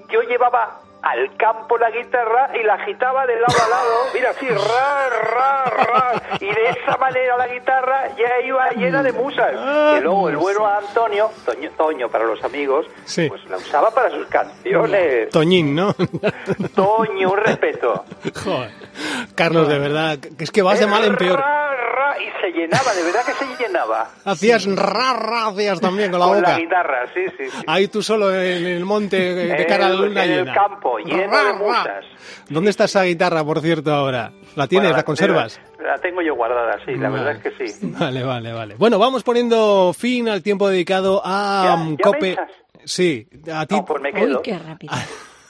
yo 0.09 0.21
llevaba 0.21 0.81
al 1.01 1.33
campo 1.37 1.77
la 1.77 1.89
guitarra 1.91 2.49
y 2.59 2.63
la 2.63 2.73
agitaba 2.73 3.25
de 3.25 3.35
lado 3.35 3.55
a 3.65 3.69
lado, 3.69 3.93
mira 4.13 4.31
así, 4.31 4.47
ra, 4.49 5.09
ra, 5.09 5.63
ra, 5.65 6.21
y 6.41 6.45
de 6.45 6.69
esa 6.71 6.97
manera 6.97 7.37
la 7.37 7.47
guitarra 7.47 8.09
ya 8.17 8.45
iba 8.45 8.69
llena 8.71 9.01
de 9.01 9.13
musas. 9.13 9.51
Que 9.95 10.01
luego 10.01 10.27
el 10.29 10.35
bueno 10.35 10.67
Antonio, 10.67 11.29
Toño, 11.45 11.71
Toño 11.77 12.09
para 12.09 12.25
los 12.25 12.43
amigos, 12.43 12.85
Sí. 13.05 13.29
pues 13.29 13.45
la 13.49 13.55
usaba 13.57 13.91
para 13.91 14.09
sus 14.09 14.27
canciones. 14.27 15.29
Toñín, 15.29 15.73
¿no? 15.73 15.93
Toño, 16.75 17.31
un 17.31 17.37
respeto. 17.37 18.03
Joder. 18.43 18.71
Carlos, 19.35 19.69
de 19.69 19.79
verdad, 19.79 20.17
es 20.37 20.51
que 20.51 20.61
vas 20.61 20.79
de 20.81 20.87
mal 20.87 21.05
en 21.05 21.15
peor. 21.15 21.41
Y 22.19 22.41
se 22.41 22.51
llenaba, 22.51 22.93
de 22.93 23.03
verdad 23.03 23.21
que 23.25 23.33
se 23.33 23.45
llenaba. 23.63 24.09
Hacías 24.25 24.65
ra, 24.75 25.13
ra, 25.13 25.47
hacías 25.47 25.79
también 25.79 26.11
con 26.11 26.19
la 26.19 26.25
Con 26.27 26.37
boca. 26.37 26.51
la 26.51 26.59
guitarra, 26.59 27.05
sí, 27.13 27.21
sí, 27.37 27.49
sí. 27.49 27.63
Ahí 27.67 27.87
tú 27.87 28.01
solo 28.03 28.33
en 28.33 28.65
el 28.65 28.83
monte 28.85 29.15
de 29.33 29.61
En 29.61 29.67
cara 29.67 29.85
a 29.85 29.89
la 29.89 29.95
el- 29.95 30.01
luna 30.01 30.25
en 30.25 30.31
el 30.31 30.53
campo, 30.53 30.97
lleno 30.99 31.31
Ra, 31.31 31.43
de 31.43 31.51
ra. 31.51 31.57
musas. 31.57 32.05
¿Dónde 32.49 32.69
está 32.71 32.85
esa 32.85 33.03
guitarra, 33.03 33.43
por 33.43 33.61
cierto, 33.61 33.93
ahora? 33.93 34.31
¿La 34.55 34.67
tienes? 34.67 34.89
Bueno, 34.89 34.97
¿La 34.97 35.03
conservas? 35.03 35.59
La, 35.79 35.97
tengo 35.99 36.21
yo 36.21 36.35
guardada, 36.35 36.77
sí, 36.85 36.95
la 36.95 37.09
Vale. 37.09 37.23
verdad 37.23 37.41
es 37.45 37.55
que 37.57 37.67
sí. 37.69 37.79
Vale, 37.97 38.23
vale, 38.23 38.51
vale. 38.53 38.75
Bueno, 38.75 38.99
vamos 38.99 39.23
poniendo 39.23 39.93
fin 39.97 40.27
al 40.27 40.43
tiempo 40.43 40.67
dedicado 40.67 41.21
a 41.23 41.61
¿Ya? 41.65 41.73
um, 41.75 41.91
¿Ya 41.97 42.03
Cope. 42.03 42.37
Sí, 42.85 43.27
a 43.53 43.65
ti 43.65 43.75
No, 43.75 43.85
pues 43.85 44.01
me 44.01 44.09
Uy, 44.13 44.19
quedo. 44.19 44.41
qué 44.41 44.57
rápido. 44.57 44.93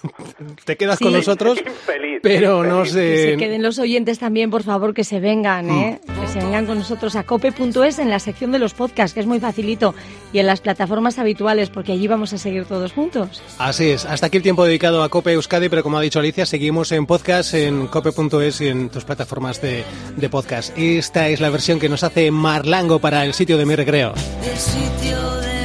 te 0.66 0.76
quedas 0.78 0.98
Sí. 0.98 1.06
con 1.06 1.14
nosotros, 1.14 1.60
pero 2.22 2.64
no 2.64 2.80
infeliz. 2.86 2.94
Que 2.94 3.18
se 3.18 3.32
sé. 3.32 3.38
queden 3.38 3.62
los 3.64 3.80
oyentes 3.80 4.20
también, 4.20 4.50
por 4.50 4.64
favor, 4.64 4.94
que 4.94 5.04
se 5.04 5.20
vengan, 5.20 5.70
¿eh? 5.70 6.00
Que 6.22 6.28
se 6.28 6.40
vengan 6.40 6.66
con 6.66 6.78
nosotros 6.80 7.16
a 7.16 7.24
cope.es 7.24 8.00
en 8.00 8.10
la 8.10 8.20
sección 8.20 8.52
de 8.52 8.60
los 8.60 8.74
podcasts, 8.74 9.14
que 9.14 9.20
es 9.20 9.26
muy 9.26 9.40
facilito, 9.40 9.94
y 10.34 10.40
en 10.40 10.48
las 10.48 10.62
plataformas 10.62 11.20
habituales, 11.20 11.70
porque 11.70 11.92
allí 11.94 12.08
vamos 12.08 12.34
a 12.34 12.38
seguir 12.38 12.66
todos 12.66 12.92
juntos. 12.94 13.42
Así 13.58 13.90
es, 13.90 14.06
hasta 14.06 14.28
aquí 14.28 14.38
el 14.38 14.44
tiempo 14.44 14.66
dedicado 14.66 15.04
a 15.04 15.10
Cope 15.10 15.34
Euskadi, 15.34 15.70
pero 15.70 15.84
como 15.84 15.98
ha 15.98 16.02
dicho 16.02 16.20
Alicia, 16.20 16.46
seguimos 16.46 16.92
en 16.92 17.06
podcast 17.06 17.54
en 17.54 17.88
cope.es 17.88 18.62
y 18.62 18.68
en 18.68 18.90
tus 18.90 19.04
plataformas 19.06 19.62
de, 19.62 19.84
de 20.18 20.30
podcast. 20.30 20.78
Esta 20.78 21.30
es 21.30 21.40
la 21.40 21.50
versión 21.50 21.80
que 21.80 21.90
nos 21.90 22.04
hace 22.04 22.32
Marlango 22.32 23.00
para 23.00 23.26
el 23.26 23.34
sitio 23.34 23.58
de 23.58 23.66
mi 23.66 23.76
recreo. 23.76 24.14
del 24.42 24.58
sitio 24.58 25.36
de 25.42 25.59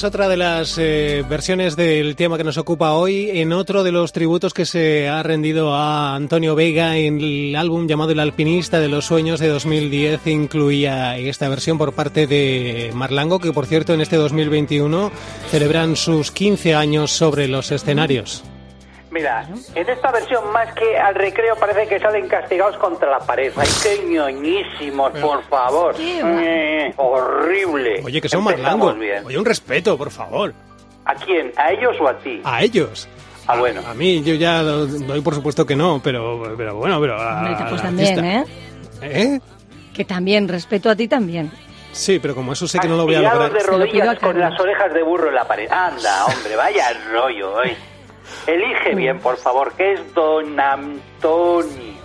Es 0.00 0.04
otra 0.04 0.30
de 0.30 0.38
las 0.38 0.78
eh, 0.78 1.22
versiones 1.28 1.76
del 1.76 2.16
tema 2.16 2.38
que 2.38 2.44
nos 2.44 2.56
ocupa 2.56 2.94
hoy, 2.94 3.28
en 3.34 3.52
otro 3.52 3.82
de 3.82 3.92
los 3.92 4.12
tributos 4.12 4.54
que 4.54 4.64
se 4.64 5.10
ha 5.10 5.22
rendido 5.22 5.74
a 5.74 6.14
Antonio 6.14 6.54
Vega 6.54 6.96
en 6.96 7.20
el 7.20 7.54
álbum 7.54 7.86
llamado 7.86 8.12
El 8.12 8.20
Alpinista 8.20 8.80
de 8.80 8.88
los 8.88 9.04
Sueños 9.04 9.40
de 9.40 9.48
2010, 9.48 10.26
incluía 10.28 11.18
esta 11.18 11.50
versión 11.50 11.76
por 11.76 11.92
parte 11.92 12.26
de 12.26 12.90
Marlango, 12.94 13.40
que 13.40 13.52
por 13.52 13.66
cierto 13.66 13.92
en 13.92 14.00
este 14.00 14.16
2021 14.16 15.12
celebran 15.50 15.96
sus 15.96 16.30
15 16.30 16.74
años 16.74 17.12
sobre 17.12 17.46
los 17.46 17.70
escenarios. 17.70 18.42
Mira, 19.10 19.44
en 19.74 19.88
esta 19.88 20.12
versión 20.12 20.52
más 20.52 20.72
que 20.74 20.96
al 20.96 21.16
recreo 21.16 21.56
parece 21.56 21.88
que 21.88 21.98
salen 21.98 22.28
castigados 22.28 22.76
contra 22.76 23.10
la 23.10 23.18
pared. 23.18 23.52
¡Ay, 23.56 23.68
qué 23.82 24.04
ñoñísimos, 24.06 25.10
por 25.18 25.42
favor! 25.48 25.96
Eh, 25.98 26.94
horrible. 26.96 28.02
Oye, 28.04 28.20
que 28.20 28.28
son 28.28 28.44
Marlango. 28.44 28.92
bien. 28.94 29.24
Oye, 29.26 29.36
un 29.36 29.44
respeto, 29.44 29.98
por 29.98 30.10
favor. 30.12 30.54
¿A 31.04 31.14
quién? 31.16 31.52
¿A 31.56 31.72
ellos 31.72 31.96
o 32.00 32.06
a 32.08 32.16
ti? 32.18 32.40
A 32.44 32.62
ellos. 32.62 33.08
Ah, 33.48 33.58
bueno. 33.58 33.80
A 33.84 33.94
mí 33.94 34.22
yo 34.22 34.34
ya 34.34 34.62
lo 34.62 34.86
doy 34.86 35.20
por 35.22 35.34
supuesto 35.34 35.66
que 35.66 35.74
no, 35.74 36.00
pero, 36.02 36.54
pero 36.56 36.76
bueno, 36.76 37.00
pero... 37.00 37.20
a- 37.20 37.38
Hombre, 37.38 37.56
pues 37.68 37.82
también, 37.82 38.24
¿eh? 38.24 38.44
¿Eh? 39.02 39.40
Que 39.92 40.04
también, 40.04 40.46
respeto 40.46 40.88
a 40.88 40.94
ti 40.94 41.08
también. 41.08 41.50
Sí, 41.90 42.20
pero 42.20 42.36
como 42.36 42.52
eso 42.52 42.68
sé 42.68 42.78
que 42.78 42.86
no 42.86 42.96
lo 42.96 43.04
voy 43.06 43.16
a 43.16 43.22
lograr... 43.22 43.52
de 43.52 43.60
lo 43.64 43.66
rodillas 43.78 44.08
a 44.08 44.16
con 44.20 44.38
las 44.38 44.60
orejas 44.60 44.94
de 44.94 45.02
burro 45.02 45.30
en 45.30 45.34
la 45.34 45.48
pared. 45.48 45.68
Anda, 45.68 46.26
hombre, 46.26 46.54
vaya 46.54 46.92
rollo. 47.10 47.54
hoy. 47.54 47.76
Elige 48.46 48.94
bien, 48.94 49.18
por 49.18 49.36
favor, 49.36 49.72
que 49.74 49.94
es 49.94 50.14
Don 50.14 50.58
Antoni. 50.58 51.96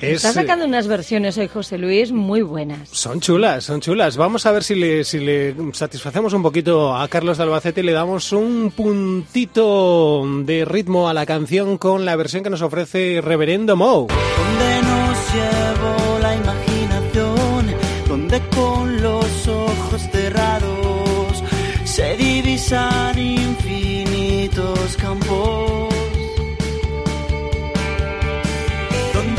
Es, 0.00 0.24
Está 0.24 0.32
sacando 0.32 0.64
unas 0.64 0.88
versiones 0.88 1.38
hoy, 1.38 1.46
José 1.46 1.78
Luis, 1.78 2.10
muy 2.10 2.42
buenas. 2.42 2.88
Son 2.88 3.20
chulas, 3.20 3.62
son 3.62 3.80
chulas. 3.80 4.16
Vamos 4.16 4.44
a 4.46 4.50
ver 4.50 4.64
si 4.64 4.74
le, 4.74 5.04
si 5.04 5.20
le 5.20 5.54
satisfacemos 5.72 6.32
un 6.32 6.42
poquito 6.42 6.96
a 6.96 7.06
Carlos 7.06 7.38
de 7.38 7.44
Albacete 7.44 7.82
y 7.82 7.84
le 7.84 7.92
damos 7.92 8.32
un 8.32 8.72
puntito 8.76 10.24
de 10.44 10.64
ritmo 10.64 11.08
a 11.08 11.14
la 11.14 11.24
canción 11.24 11.78
con 11.78 12.04
la 12.04 12.16
versión 12.16 12.42
que 12.42 12.50
nos 12.50 12.62
ofrece 12.62 13.20
Reverendo 13.22 13.76
Mo. 13.76 14.08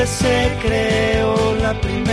Se 0.05 0.57
creó 0.61 1.55
la 1.55 1.73
primera 1.79 2.12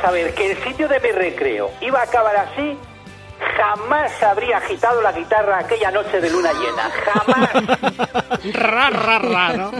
saber 0.00 0.34
que 0.34 0.52
el 0.52 0.62
sitio 0.64 0.88
de 0.88 1.00
mi 1.00 1.10
recreo 1.10 1.70
iba 1.80 2.00
a 2.00 2.04
acabar 2.04 2.36
así, 2.36 2.78
jamás 3.56 4.22
habría 4.22 4.58
agitado 4.58 5.00
la 5.00 5.12
guitarra 5.12 5.58
aquella 5.58 5.90
noche 5.90 6.20
de 6.20 6.30
luna 6.30 6.50
llena. 6.52 6.90
Jamás. 7.04 7.50
Ra, 8.54 8.90
ra, 8.90 9.18
ra, 9.18 9.52
¿no? 9.54 9.70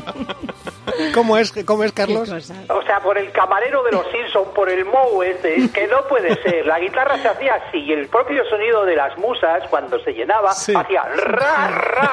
¿Cómo 1.14 1.38
es, 1.38 1.52
cómo 1.64 1.82
es 1.84 1.92
Qué 1.92 2.02
Carlos? 2.02 2.30
O 2.68 2.82
sea, 2.82 3.00
por 3.00 3.16
el 3.16 3.30
camarero 3.32 3.82
de 3.84 3.92
los 3.92 4.04
Simpsons, 4.10 4.48
por 4.54 4.68
el 4.68 4.84
Moe 4.84 5.30
este, 5.30 5.56
es 5.56 5.70
que 5.70 5.86
no 5.86 6.02
puede 6.08 6.40
ser. 6.42 6.66
La 6.66 6.78
guitarra 6.78 7.16
se 7.22 7.28
hacía 7.28 7.54
así 7.54 7.78
y 7.78 7.92
el 7.92 8.08
propio 8.08 8.44
sonido 8.50 8.84
de 8.84 8.96
las 8.96 9.16
musas, 9.16 9.62
cuando 9.70 9.98
se 10.04 10.12
llenaba, 10.12 10.52
Sí. 10.52 10.74
hacía 10.74 11.02
ra, 11.04 11.68
ra. 11.68 12.10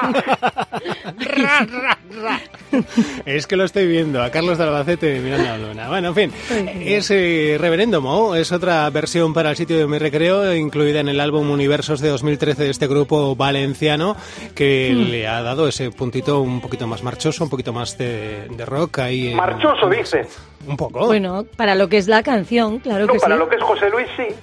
Ra, 1.18 1.66
ra, 1.66 1.98
ra. 2.22 2.40
Es 3.26 3.46
que 3.46 3.56
lo 3.56 3.64
estoy 3.64 3.86
viendo, 3.86 4.22
a 4.22 4.30
Carlos 4.30 4.58
de 4.58 4.64
Albacete 4.64 5.20
mirando 5.20 5.44
la 5.44 5.58
luna. 5.58 5.88
Bueno, 5.88 6.08
en 6.08 6.14
fin, 6.14 6.32
es 6.80 7.10
eh, 7.10 7.56
Reverendo 7.60 8.00
Mo, 8.00 8.34
es 8.34 8.52
otra 8.52 8.88
versión 8.90 9.34
para 9.34 9.50
el 9.50 9.56
sitio 9.56 9.76
de 9.78 9.86
mi 9.86 9.98
recreo, 9.98 10.54
incluida 10.54 11.00
en 11.00 11.08
el 11.08 11.20
álbum 11.20 11.50
Universos 11.50 12.00
de 12.00 12.08
2013 12.08 12.64
de 12.64 12.70
este 12.70 12.86
grupo 12.86 13.36
valenciano, 13.36 14.16
que 14.54 14.92
le 14.92 15.26
ha 15.26 15.42
dado 15.42 15.68
ese 15.68 15.90
puntito 15.90 16.40
un 16.40 16.60
poquito 16.60 16.86
más 16.86 17.02
marchoso, 17.02 17.44
un 17.44 17.50
poquito 17.50 17.72
más 17.72 17.96
de, 17.98 18.48
de 18.48 18.64
rock 18.66 19.00
ahí. 19.00 19.34
Marchoso, 19.34 19.88
dice. 19.88 20.26
Un 20.66 20.76
poco. 20.76 21.06
Bueno, 21.06 21.44
para 21.56 21.74
lo 21.74 21.88
que 21.88 21.98
es 21.98 22.08
la 22.08 22.22
canción, 22.22 22.78
claro 22.78 23.06
No, 23.06 23.12
que 23.12 23.18
para 23.18 23.34
sí. 23.34 23.38
lo 23.38 23.48
que 23.48 23.56
es 23.56 23.62
José 23.62 23.90
Luis, 23.90 24.06
sí. 24.16 24.34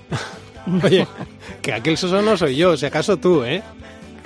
Oye, 0.84 1.08
que 1.62 1.74
aquel 1.74 1.98
soso 1.98 2.22
no 2.22 2.36
soy 2.38 2.56
yo, 2.56 2.76
si 2.78 2.86
acaso 2.86 3.18
tú, 3.18 3.44
¿eh? 3.44 3.62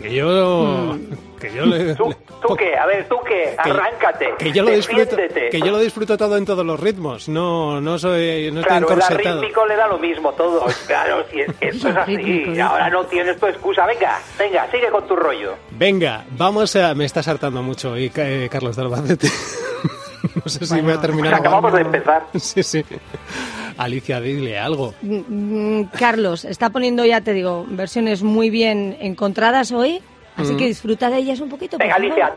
Que 0.02 0.16
yo... 0.16 0.98
Que 1.40 1.54
yo 1.54 1.66
le... 1.66 1.96
¿Tú, 1.96 2.10
le- 2.10 2.18
tú 2.48 2.56
qué? 2.56 2.76
A 2.78 2.86
ver, 2.86 3.08
¿tú 3.08 3.16
qué? 3.28 3.56
Arráncate. 3.58 4.34
que 4.38 4.52
yo 4.52 4.64
lo 4.64 4.72
disfruto 4.72 5.16
que 5.16 5.60
yo 5.60 5.72
lo 5.72 5.80
disfruto 5.80 6.18
todo 6.18 6.38
en 6.38 6.46
todos 6.46 6.66
los 6.66 6.80
ritmos 6.80 7.28
no 7.30 7.80
no 7.82 7.98
soy 7.98 8.52
no 8.52 8.60
estoy 8.62 8.78
Claro, 8.78 8.88
el 8.88 8.94
encorsetado 8.94 9.42
rítmico 9.42 9.66
le 9.66 9.76
da 9.76 9.88
lo 9.88 9.98
mismo 10.00 10.32
todo. 10.34 10.66
Claro, 10.88 11.24
si 11.32 11.42
es 11.42 11.54
que 11.56 11.68
esto 11.70 11.90
es 11.90 11.96
así. 11.98 12.60
Ahora 12.60 12.90
no 12.90 13.06
tienes 13.06 13.40
tu 13.40 13.48
excusa. 13.48 13.86
Venga, 13.86 14.20
venga, 14.38 14.70
sigue 14.72 14.90
con 14.90 15.08
tu 15.08 15.16
rollo. 15.16 15.56
venga 15.72 16.26
vamos 16.32 16.76
a 16.76 16.94
me 16.94 17.06
estás 17.06 17.28
hartando 17.28 17.62
mucho 17.64 17.98
y 17.98 18.12
eh, 18.16 18.48
Carlos 18.52 18.76
de 18.76 18.82
Albacete 18.84 19.28
no 20.36 20.50
sé 20.50 20.66
si 20.66 20.82
voy 20.82 20.94
a 20.94 21.00
terminar 21.02 21.30
Pues 21.32 21.40
acabamos 21.42 21.74
de 21.74 21.82
empezar. 21.82 22.24
sí 22.38 22.64
sí 22.64 22.84
Alicia 23.78 24.20
dile 24.20 24.60
algo 24.60 24.94
Mm, 25.02 25.84
Carlos 25.98 26.44
está 26.46 26.70
poniendo, 26.70 27.06
ya 27.06 27.22
te 27.22 27.34
digo, 27.34 27.66
versiones 27.70 28.22
muy 28.24 28.50
bien 28.50 28.98
encontradas 29.00 29.72
hoy, 29.72 30.02
así 30.36 30.54
Mm. 30.54 30.58
que 30.58 30.66
disfruta 30.66 31.10
de 31.10 31.18
ellas 31.18 31.40
un 31.40 31.50
poquito. 31.50 31.78
Venga. 31.78 31.96
Alicia, 31.96 32.36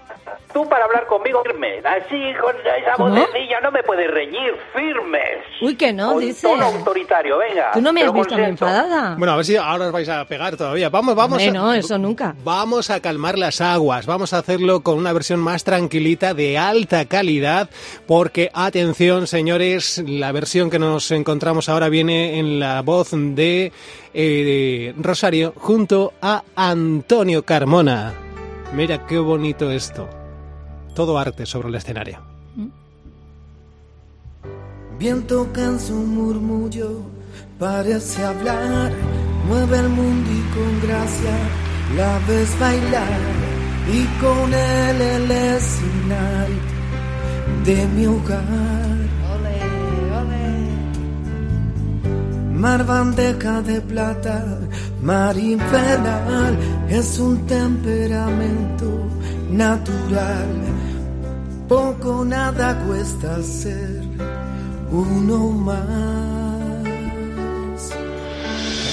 tú 0.53 0.69
para 0.69 0.85
hablar 0.85 1.07
conmigo 1.07 1.43
firme. 1.45 1.79
Así, 1.85 2.21
con 2.41 2.55
esa 2.57 2.95
¿Cómo? 2.97 3.11
vocecilla 3.11 3.61
no 3.63 3.71
me 3.71 3.83
puedes 3.83 4.11
reñir. 4.11 4.55
Firmes. 4.75 5.39
Uy, 5.61 5.77
que 5.77 5.93
no, 5.93 6.13
Con 6.13 6.21
dice. 6.21 6.47
tono 6.49 6.65
autoritario, 6.67 7.39
venga. 7.39 7.71
Tú 7.73 7.81
no 7.81 7.93
me 7.93 8.03
has 8.03 8.13
visto 8.13 8.37
enfadada. 8.37 9.15
bueno 9.17 9.33
a 9.33 9.37
ver 9.37 9.45
si 9.45 9.57
ahora 9.57 9.87
os 9.87 9.93
vais 9.93 10.09
a 10.09 10.25
pegar 10.25 10.57
todavía 10.57 10.89
vamos 10.89 11.15
vamos 11.15 11.39
Hombre, 11.43 11.49
a, 11.59 11.63
no, 11.63 11.73
eso 11.73 11.99
nunca. 11.99 12.35
Vamos 12.45 12.91
a 12.91 13.01
calmar 13.01 13.39
las 13.39 13.61
aguas, 13.61 14.07
vamos 14.07 14.33
a 14.33 14.39
hacerlo 14.39 14.83
con 14.83 14.97
una 14.99 15.13
versión 15.13 15.41
más 15.41 15.65
tranquilita, 15.65 16.35
de 16.35 16.59
alta 16.59 17.05
calidad, 17.07 17.69
porque 18.07 18.51
atención 18.55 19.27
señores, 19.27 20.03
la 20.07 20.33
versión 20.33 20.71
que 20.71 20.79
nos 20.79 21.11
encontramos 21.11 21.69
ahora 21.69 21.89
viene 21.89 22.39
en 22.39 22.59
la 22.59 22.83
voz 22.83 23.11
de, 23.13 23.73
eh, 24.15 24.93
de 24.95 24.95
Rosario 25.03 25.53
junto 25.57 26.13
a 26.21 26.43
Antonio 26.57 27.45
Carmona. 27.45 27.92
Mira 28.75 29.07
qué 29.07 29.19
bonito 29.19 29.71
esto. 29.71 30.09
Todo 30.95 31.19
arte 31.19 31.47
sobre 31.47 31.69
el 31.69 31.75
escenario. 31.75 32.19
Viento 34.99 35.53
que 35.53 35.63
en 35.63 35.81
su 35.81 35.95
murmullo 35.95 37.03
parece 37.59 38.25
hablar, 38.25 38.93
mueve 39.49 39.79
el 39.79 39.89
mundo 39.89 40.31
y 40.31 40.43
con 40.55 40.81
gracia 40.87 41.37
la 41.97 42.19
ves 42.29 42.59
bailar 42.61 43.21
y 43.93 44.05
con 44.21 44.55
él 44.55 45.01
el 45.01 45.31
escenario 45.31 46.63
de 47.65 47.89
mi 47.89 48.07
hogar. 48.07 49.02
Mar 52.63 52.85
bandeja 52.87 53.61
de 53.61 53.81
plata, 53.81 54.37
mar 55.03 55.37
infernal, 55.37 56.57
es 56.89 57.19
un 57.19 57.45
temperamento 57.49 58.89
natural. 59.51 60.47
Poco 61.69 62.25
nada 62.25 62.79
cuesta 62.87 63.43
ser 63.43 64.03
uno 64.93 65.39
más. 65.69 66.85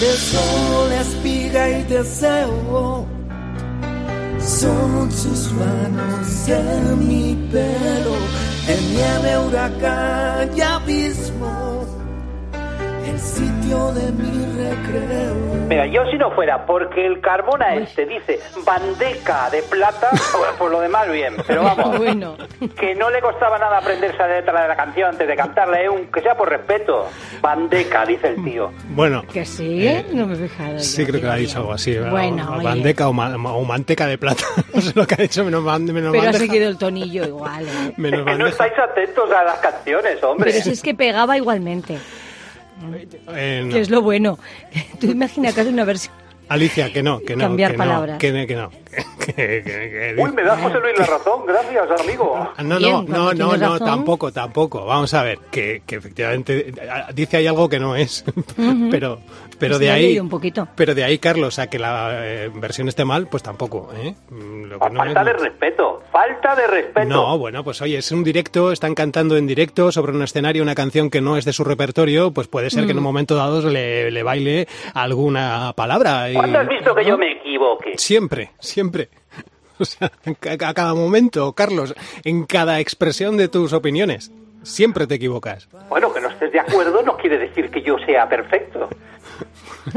De 0.01 0.11
sol, 0.31 0.91
espiga 1.03 1.69
y 1.69 1.83
deseo 1.83 3.05
son 4.41 5.11
sus 5.11 5.51
manos 5.51 6.47
en 6.47 7.07
mi 7.07 7.35
pelo, 7.51 8.15
en 8.67 8.93
nieve, 8.95 9.37
huracán 9.45 10.57
y 10.57 10.61
abismo, 10.61 11.85
el 13.05 13.19
sitio 13.19 13.58
de 13.69 14.11
mi 14.13 14.45
recreo. 14.57 15.35
Mira, 15.69 15.85
yo 15.85 16.03
si 16.09 16.17
no 16.17 16.31
fuera 16.31 16.65
porque 16.65 17.05
el 17.05 17.21
Carmona 17.21 17.75
este 17.75 18.07
dice 18.07 18.39
bandeca 18.65 19.49
de 19.51 19.61
plata, 19.61 20.09
bueno, 20.35 20.53
por 20.57 20.71
lo 20.71 20.79
demás 20.81 21.09
bien, 21.11 21.35
pero 21.45 21.63
vamos, 21.63 21.97
Bueno. 21.99 22.35
que 22.79 22.95
no 22.95 23.11
le 23.11 23.21
costaba 23.21 23.59
nada 23.59 23.77
aprenderse 23.77 24.17
la 24.17 24.27
letra 24.39 24.61
de 24.63 24.67
la 24.67 24.75
canción 24.75 25.09
antes 25.09 25.27
de 25.27 25.35
cantarla, 25.35 25.79
¿eh? 25.83 25.87
Un- 25.89 26.07
que 26.07 26.21
sea 26.21 26.35
por 26.35 26.49
respeto. 26.49 27.05
Bandeca, 27.41 28.03
dice 28.05 28.29
el 28.29 28.43
tío. 28.43 28.71
Bueno, 28.89 29.23
Que 29.31 29.45
sí, 29.45 29.87
no 30.13 30.25
me 30.25 30.33
he 30.33 30.47
fijado. 30.47 30.73
yo. 30.73 30.79
sí 30.79 31.05
creo 31.05 31.21
que 31.21 31.27
ha 31.27 31.35
dicho 31.35 31.59
algo 31.59 31.73
así. 31.73 31.95
Bueno, 31.97 32.55
o- 32.57 32.63
bandeca 32.63 33.07
o, 33.07 33.13
ma- 33.13 33.35
o 33.53 33.63
manteca 33.63 34.07
de 34.07 34.17
plata. 34.17 34.43
No 34.73 34.81
sé 34.81 34.91
lo 34.95 35.05
que 35.05 35.15
ha 35.15 35.17
dicho, 35.17 35.43
menos, 35.43 35.61
menos 35.81 36.11
Pero 36.13 36.29
ha 36.29 36.33
seguido 36.33 36.67
el 36.69 36.77
tonillo 36.77 37.25
igual. 37.25 37.65
¿eh? 37.67 37.93
Menos 37.97 38.25
no 38.37 38.47
estáis 38.47 38.73
atentos 38.79 39.29
a 39.31 39.43
las 39.43 39.57
canciones, 39.59 40.23
hombre. 40.23 40.51
Pero 40.51 40.63
si 40.63 40.71
es 40.71 40.81
que 40.81 40.93
pegaba 40.95 41.35
igualmente, 41.37 41.97
Eh, 43.35 43.63
no. 43.65 43.73
que 43.73 43.79
es 43.81 43.89
lo 43.89 44.01
bueno. 44.01 44.37
Tú 44.99 45.07
imagina 45.07 45.51
que 45.53 45.61
hace 45.61 45.69
una 45.69 45.85
versión 45.85 46.13
Alicia, 46.49 46.91
que 46.91 47.03
no, 47.03 47.19
que 47.19 47.35
no. 47.35 47.43
Cambiar 47.43 47.73
que 47.73 47.77
palabras. 47.77 48.13
No, 48.13 48.17
que, 48.19 48.47
que 48.47 48.55
no. 48.55 48.71
Que, 49.23 50.15
Uy, 50.17 50.31
me 50.31 50.41
da 50.41 50.57
José 50.57 50.79
Luis 50.79 50.97
la 50.97 51.05
razón, 51.05 51.45
gracias, 51.45 52.01
amigo. 52.01 52.35
Ah, 52.57 52.63
No, 52.63 52.77
Bien, 52.79 52.91
no, 52.91 53.03
no, 53.05 53.33
no, 53.33 53.55
no, 53.55 53.73
razón. 53.73 53.85
tampoco, 53.87 54.31
tampoco. 54.31 54.83
Vamos 54.83 55.13
a 55.13 55.21
ver, 55.21 55.37
que, 55.51 55.83
que 55.85 55.97
efectivamente 55.97 56.69
eh, 56.69 56.73
dice 57.13 57.37
ahí 57.37 57.45
algo 57.45 57.69
que 57.69 57.79
no 57.79 57.95
es, 57.95 58.25
pero, 58.89 59.19
pero 59.59 59.73
Pues 59.73 59.79
de 59.81 59.91
ahí, 59.91 60.01
leído 60.07 60.23
un 60.23 60.29
poquito. 60.29 60.67
pero 60.75 60.95
de 60.95 61.03
ahí, 61.03 61.19
Carlos, 61.19 61.59
a 61.59 61.67
que 61.67 61.77
la 61.77 62.11
eh, 62.25 62.49
versión 62.53 62.87
esté 62.87 63.05
mal, 63.05 63.27
pues 63.27 63.43
tampoco, 63.43 63.91
¿eh? 63.95 64.15
Mm, 64.29 64.63
Lo 64.63 64.79
que 64.79 64.89
no 64.89 64.99
falta 64.99 65.23
de 65.23 65.33
respeto, 65.33 66.01
falta 66.11 66.55
de 66.55 66.67
respeto. 66.67 67.07
No, 67.07 67.37
bueno, 67.37 67.63
pues 67.63 67.81
oye, 67.81 67.97
es 67.97 68.11
un 68.11 68.23
directo, 68.23 68.71
están 68.71 68.95
cantando 68.95 69.37
en 69.37 69.45
directo 69.45 69.91
sobre 69.91 70.13
un 70.13 70.23
escenario 70.23 70.63
una 70.63 70.75
canción 70.75 71.09
que 71.09 71.21
no 71.21 71.37
es 71.37 71.45
de 71.45 71.53
su 71.53 71.63
repertorio, 71.63 72.31
pues 72.31 72.47
puede 72.47 72.69
ser 72.69 72.85
que 72.85 72.91
en 72.91 72.97
Mm. 72.97 72.99
un 72.99 73.03
momento 73.03 73.35
dado 73.35 73.69
le, 73.69 74.09
le 74.11 74.23
baile 74.23 74.67
alguna 74.93 75.73
palabra. 75.75 76.29
y- 76.29 76.33
¿Cuándo 76.35 76.59
has 76.59 76.67
visto 76.67 76.93
que 76.95 77.05
yo 77.05 77.17
me 77.17 77.31
equivoque? 77.33 77.93
Siempre, 77.97 78.51
siempre. 78.59 79.09
O 79.81 79.85
sea, 79.85 80.11
a 80.67 80.73
cada 80.73 80.93
momento, 80.93 81.53
Carlos, 81.53 81.95
en 82.25 82.43
cada 82.45 82.81
expresión 82.81 83.37
de 83.37 83.47
tus 83.47 83.71
opiniones, 83.71 84.29
siempre 84.63 85.07
te 85.07 85.15
equivocas. 85.15 85.67
Bueno, 85.89 86.13
que 86.13 86.21
no 86.21 86.29
estés 86.29 86.51
de 86.51 86.59
acuerdo 86.59 87.01
no 87.03 87.17
quiere 87.17 87.37
decir 87.37 87.69
que 87.69 87.81
yo 87.81 87.97
sea 88.05 88.27
perfecto. 88.29 88.89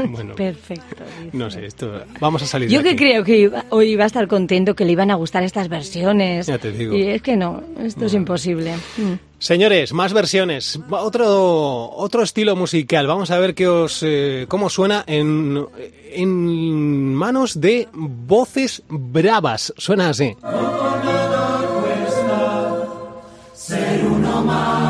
Bueno, 0.09 0.33
Perfecto. 0.33 1.03
dice. 1.23 1.37
no 1.37 1.51
sé, 1.51 1.65
esto 1.65 2.01
vamos 2.19 2.41
a 2.41 2.47
salir 2.47 2.69
Yo 2.69 2.79
de 2.79 2.83
que 2.83 2.89
aquí. 2.91 2.97
creo 2.97 3.23
que 3.23 3.37
iba- 3.37 3.65
hoy 3.69 3.89
iba 3.91 4.05
a 4.05 4.07
estar 4.07 4.27
contento, 4.27 4.75
que 4.75 4.85
le 4.85 4.93
iban 4.93 5.11
a 5.11 5.15
gustar 5.15 5.43
estas 5.43 5.67
versiones. 5.67 6.47
Ya 6.47 6.57
te 6.57 6.71
digo. 6.71 6.95
Y 6.95 7.09
es 7.09 7.21
que 7.21 7.35
no, 7.35 7.61
esto 7.79 8.05
es 8.05 8.13
imposible. 8.13 8.73
Mm. 8.97 9.13
Señores, 9.37 9.93
más 9.93 10.13
versiones, 10.13 10.79
otro 10.89 11.89
otro 11.91 12.23
estilo 12.23 12.55
musical. 12.55 13.05
Vamos 13.07 13.29
a 13.29 13.39
ver 13.39 13.53
qué 13.53 13.67
os 13.67 14.01
eh, 14.03 14.45
cómo 14.47 14.69
suena 14.69 15.03
en 15.05 15.63
en 16.13 17.13
manos 17.13 17.59
de 17.59 17.87
voces 17.93 18.81
bravas. 18.87 19.73
Suena 19.77 20.09
así. 20.09 20.35
¿Pero 24.53 24.82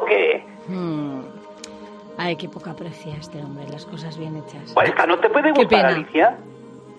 o 0.00 0.04
qué? 0.06 0.44
Mm. 0.68 1.20
Ay, 2.18 2.36
qué 2.36 2.48
poca 2.48 2.72
aprecia 2.72 3.16
este 3.16 3.42
hombre, 3.42 3.64
las 3.70 3.86
cosas 3.86 4.18
bien 4.18 4.36
hechas. 4.36 4.72
Pues 4.74 4.88
esta 4.90 5.06
no 5.06 5.18
te 5.18 5.30
puede 5.30 5.52
Qué 5.54 5.62
gustar, 5.62 5.86
pena. 5.86 5.88
Alicia. 5.88 6.36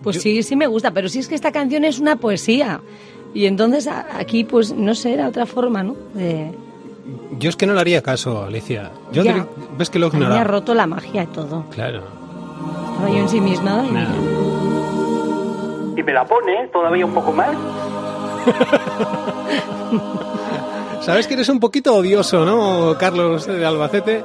Pues 0.02 0.20
sí, 0.22 0.42
sí 0.42 0.56
me 0.56 0.66
gusta, 0.68 0.92
pero 0.92 1.08
sí 1.10 1.20
es 1.20 1.28
que 1.28 1.36
esta 1.36 1.52
canción 1.52 1.84
es 1.86 2.00
una 2.00 2.16
poesía. 2.16 2.82
Y 3.34 3.46
entonces 3.46 3.88
aquí, 3.88 4.44
pues 4.44 4.74
no 4.74 4.96
sé, 4.96 5.14
era 5.14 5.28
otra 5.28 5.46
forma, 5.46 5.84
¿no? 5.84 5.96
De... 6.14 6.52
Yo 7.38 7.50
es 7.50 7.56
que 7.56 7.66
no 7.68 7.74
le 7.74 7.82
haría 7.82 8.02
caso, 8.02 8.44
Alicia. 8.44 8.92
Yo 9.12 9.24
Ya. 9.24 9.34
diré- 9.36 9.46
ves 9.78 9.90
que 9.92 10.00
lo 10.00 10.08
A 10.08 10.12
mí 10.12 10.20
me 10.26 10.40
ha 10.40 10.44
roto 10.44 10.74
la 10.74 10.88
magia 10.88 11.24
y 11.24 11.28
todo. 11.28 11.66
Claro. 11.72 12.02
Estaba 12.94 13.10
yo 13.10 13.18
en 13.18 13.30
sí 13.30 13.40
misma 13.42 13.84
y 13.88 13.92
Nada. 13.92 14.16
Y 15.98 16.04
me 16.04 16.14
la 16.14 16.26
pone 16.26 16.68
todavía 16.70 17.06
un 17.06 17.14
poco 17.14 17.32
más. 17.32 17.52
Sabes 21.02 21.26
que 21.26 21.34
eres 21.34 21.50
un 21.50 21.60
poquito 21.60 21.96
odioso, 21.96 22.46
¿no, 22.46 22.96
Carlos 23.00 23.48
de 23.48 23.66
Albacete? 23.66 24.24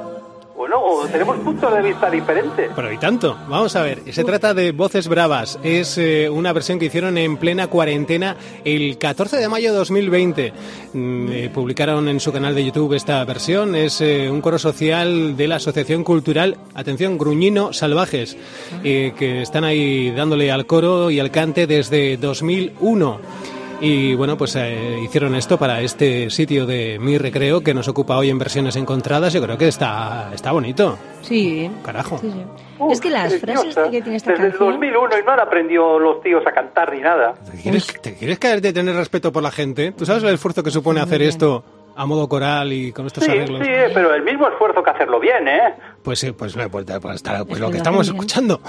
Bueno, 0.55 0.79
o 0.79 1.07
tenemos 1.07 1.37
puntos 1.39 1.73
de 1.73 1.81
vista 1.81 2.09
diferentes. 2.09 2.71
Pero 2.75 2.93
y 2.93 2.97
tanto. 2.97 3.35
Vamos 3.47 3.75
a 3.75 3.81
ver. 3.81 4.01
Se 4.13 4.23
trata 4.23 4.53
de 4.53 4.71
Voces 4.73 5.07
Bravas. 5.07 5.59
Es 5.63 5.97
eh, 5.97 6.29
una 6.29 6.53
versión 6.53 6.77
que 6.77 6.85
hicieron 6.85 7.17
en 7.17 7.37
plena 7.37 7.67
cuarentena 7.67 8.37
el 8.63 8.97
14 8.97 9.37
de 9.37 9.49
mayo 9.49 9.71
de 9.71 9.77
2020. 9.77 10.53
Mm, 10.93 11.27
eh, 11.31 11.49
publicaron 11.51 12.07
en 12.07 12.19
su 12.19 12.31
canal 12.31 12.53
de 12.53 12.65
YouTube 12.65 12.93
esta 12.93 13.23
versión. 13.25 13.75
Es 13.75 14.01
eh, 14.01 14.29
un 14.29 14.41
coro 14.41 14.59
social 14.59 15.35
de 15.35 15.47
la 15.47 15.55
Asociación 15.55 16.03
Cultural, 16.03 16.57
atención, 16.75 17.17
Gruñino 17.17 17.73
Salvajes, 17.73 18.37
que 18.83 19.41
están 19.41 19.63
ahí 19.63 20.11
dándole 20.11 20.51
al 20.51 20.67
coro 20.67 21.09
y 21.09 21.19
al 21.19 21.31
cante 21.31 21.65
desde 21.65 22.17
2001. 22.17 23.19
Y 23.79 24.15
bueno, 24.15 24.37
pues 24.37 24.55
eh, 24.55 24.99
hicieron 25.03 25.35
esto 25.35 25.59
para 25.59 25.81
este 25.81 26.31
sitio 26.31 26.65
de 26.65 26.97
Mi 26.99 27.19
Recreo 27.19 27.61
que 27.61 27.75
nos 27.75 27.87
ocupa 27.87 28.17
hoy 28.17 28.31
en 28.31 28.39
versiones 28.39 28.75
encontradas. 28.75 29.33
Yo 29.33 29.41
creo 29.41 29.55
que 29.57 29.67
está, 29.67 30.31
está 30.33 30.51
bonito. 30.51 30.97
Sí. 31.21 31.69
Carajo. 31.83 32.17
sí, 32.17 32.31
sí. 32.31 32.43
Uf, 32.79 32.91
es 32.91 33.01
que 33.01 33.09
las 33.11 33.35
frases 33.37 33.75
que 33.91 34.01
tiene 34.01 34.15
esta 34.17 34.31
Desde 34.31 34.45
el 34.45 34.51
canción... 34.51 34.71
2001 34.81 35.19
y 35.19 35.23
no 35.23 35.31
han 35.31 35.39
aprendido 35.39 35.99
los 35.99 36.21
tíos 36.21 36.43
a 36.47 36.51
cantar 36.53 36.91
ni 36.93 37.01
nada. 37.01 37.35
¿Te 37.51 37.57
quieres, 37.61 37.85
te 38.01 38.15
quieres 38.15 38.39
caer 38.39 38.61
de 38.61 38.73
tener 38.73 38.95
respeto 38.95 39.31
por 39.31 39.43
la 39.43 39.51
gente? 39.51 39.91
¿Tú 39.91 40.05
sabes 40.07 40.23
el 40.23 40.33
esfuerzo 40.33 40.63
que 40.63 40.71
supone 40.71 40.99
Muy 40.99 41.05
hacer 41.07 41.19
bien. 41.19 41.29
esto 41.29 41.63
a 41.95 42.05
modo 42.07 42.27
coral 42.27 42.73
y 42.73 42.91
con 42.91 43.05
estos 43.05 43.23
Sí, 43.25 43.31
arreglos? 43.31 43.61
sí, 43.63 43.71
pero 43.93 44.13
el 44.13 44.23
mismo 44.23 44.47
esfuerzo 44.47 44.81
que 44.83 44.89
hacerlo 44.89 45.19
bien, 45.19 45.47
¿eh? 45.47 45.73
Pues 46.01 46.17
sí, 46.19 46.31
pues, 46.31 46.53
pues, 46.53 46.69
pues, 46.69 47.01
pues 47.01 47.21
Es 47.49 47.59
lo 47.59 47.69
que 47.69 47.77
estamos 47.77 48.07
escuchando. 48.07 48.59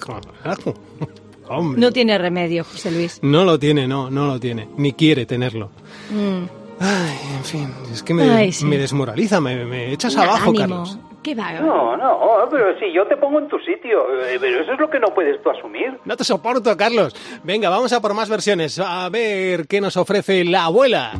Hombre. 1.58 1.80
No 1.80 1.92
tiene 1.92 2.18
remedio, 2.18 2.64
José 2.64 2.90
Luis. 2.90 3.18
No 3.22 3.44
lo 3.44 3.58
tiene, 3.58 3.86
no, 3.86 4.10
no 4.10 4.26
lo 4.26 4.40
tiene. 4.40 4.68
Ni 4.76 4.92
quiere 4.92 5.26
tenerlo. 5.26 5.70
Mm. 6.10 6.44
Ay, 6.80 7.18
en 7.36 7.44
fin, 7.44 7.68
es 7.92 8.02
que 8.02 8.12
me, 8.14 8.28
Ay, 8.30 8.52
sí. 8.52 8.64
me 8.64 8.76
desmoraliza, 8.76 9.40
me, 9.40 9.64
me 9.64 9.92
echas 9.92 10.16
abajo, 10.16 10.50
Ánimo. 10.50 10.58
Carlos. 10.58 10.98
¿Qué 11.22 11.36
va? 11.36 11.52
No, 11.52 11.96
no, 11.96 12.18
pero 12.50 12.76
si 12.80 12.92
yo 12.92 13.06
te 13.06 13.16
pongo 13.16 13.38
en 13.38 13.46
tu 13.46 13.56
sitio, 13.60 14.00
eh, 14.24 14.38
pero 14.40 14.60
eso 14.62 14.72
es 14.72 14.80
lo 14.80 14.90
que 14.90 14.98
no 14.98 15.08
puedes 15.14 15.40
tú 15.40 15.50
asumir. 15.50 15.96
No 16.04 16.16
te 16.16 16.24
soporto, 16.24 16.76
Carlos. 16.76 17.14
Venga, 17.44 17.68
vamos 17.68 17.92
a 17.92 18.00
por 18.00 18.12
más 18.14 18.28
versiones. 18.28 18.80
A 18.80 19.08
ver 19.08 19.68
qué 19.68 19.80
nos 19.80 19.96
ofrece 19.96 20.44
la 20.44 20.64
abuela. 20.64 21.12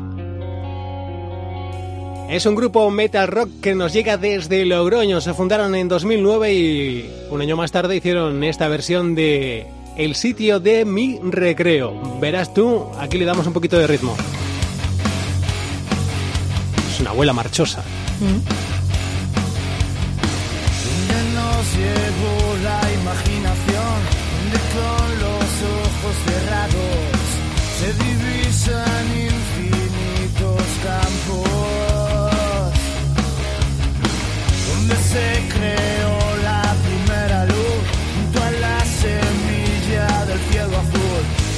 Es 2.28 2.46
un 2.46 2.54
grupo 2.54 2.90
metal 2.90 3.28
rock 3.28 3.50
que 3.62 3.74
nos 3.74 3.92
llega 3.92 4.16
desde 4.16 4.64
Logroño. 4.64 5.20
Se 5.20 5.34
fundaron 5.34 5.74
en 5.74 5.86
2009 5.86 6.52
y 6.54 7.10
un 7.30 7.40
año 7.40 7.56
más 7.56 7.70
tarde 7.70 7.94
hicieron 7.96 8.42
esta 8.42 8.68
versión 8.68 9.14
de 9.14 9.66
El 9.96 10.14
sitio 10.14 10.58
de 10.58 10.84
mi 10.84 11.18
recreo. 11.22 12.18
Verás 12.18 12.54
tú, 12.54 12.86
aquí 12.98 13.18
le 13.18 13.26
damos 13.26 13.46
un 13.46 13.52
poquito 13.52 13.78
de 13.78 13.86
ritmo. 13.86 14.16
Es 16.90 17.00
una 17.00 17.10
abuela 17.10 17.32
marchosa. 17.34 17.84
Donde 18.20 18.71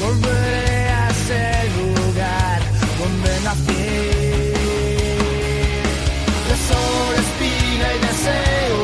Volveré 0.04 0.88
a 1.00 1.08
ese 1.10 1.42
lugar 1.78 2.60
donde 3.00 3.32
nací. 3.44 3.84
De 6.48 6.54
espina 7.24 7.86
y 7.94 7.98
deseo 8.06 8.80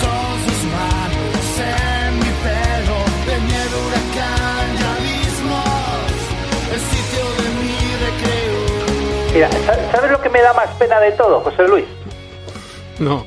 son 0.00 0.32
sus 0.46 0.60
manos 0.78 1.46
en 1.58 2.10
mi 2.22 2.30
pelo 2.44 2.98
de 3.26 3.34
nieve, 3.48 3.76
huracán 3.86 4.66
y 4.78 4.82
abismos, 4.94 6.14
el 6.74 6.80
sitio 6.92 7.24
de 7.40 7.46
mi 7.58 7.78
recreo. 8.06 8.58
Mira, 9.34 9.48
¿sa- 9.66 9.92
¿sabes 9.92 10.10
lo 10.12 10.20
que 10.22 10.28
me 10.30 10.40
da 10.40 10.52
más 10.54 10.68
pena 10.78 11.00
de 11.00 11.12
todo, 11.12 11.40
José 11.40 11.62
Luis? 11.68 11.84
No. 12.98 13.26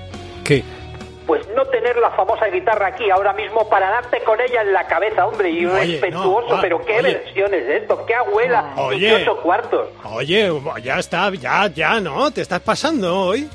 Pues 1.26 1.48
no 1.56 1.66
tener 1.68 1.96
la 1.98 2.12
famosa 2.12 2.48
guitarra 2.48 2.88
aquí 2.88 3.10
ahora 3.10 3.32
mismo 3.34 3.68
para 3.70 3.90
darte 3.90 4.22
con 4.24 4.40
ella 4.42 4.62
en 4.62 4.74
la 4.74 4.86
cabeza, 4.88 5.26
hombre, 5.26 5.50
y 5.50 5.66
Oye, 5.66 5.94
respetuoso, 6.00 6.50
no, 6.50 6.56
ah, 6.56 6.60
pero 6.62 6.84
qué 6.86 6.98
oye. 7.00 7.14
versiones 7.14 7.66
de 7.68 7.78
esto, 7.78 8.06
qué 8.06 8.14
abuela, 8.16 8.74
Oye. 8.78 9.16
ocho 9.22 9.38
cuartos. 9.42 9.88
Oye, 10.04 10.52
ya 10.84 11.00
está, 11.00 11.30
ya, 11.34 11.68
ya, 11.68 12.00
¿no? 12.02 12.30
¿Te 12.32 12.42
estás 12.42 12.60
pasando 12.62 13.18
hoy? 13.28 13.50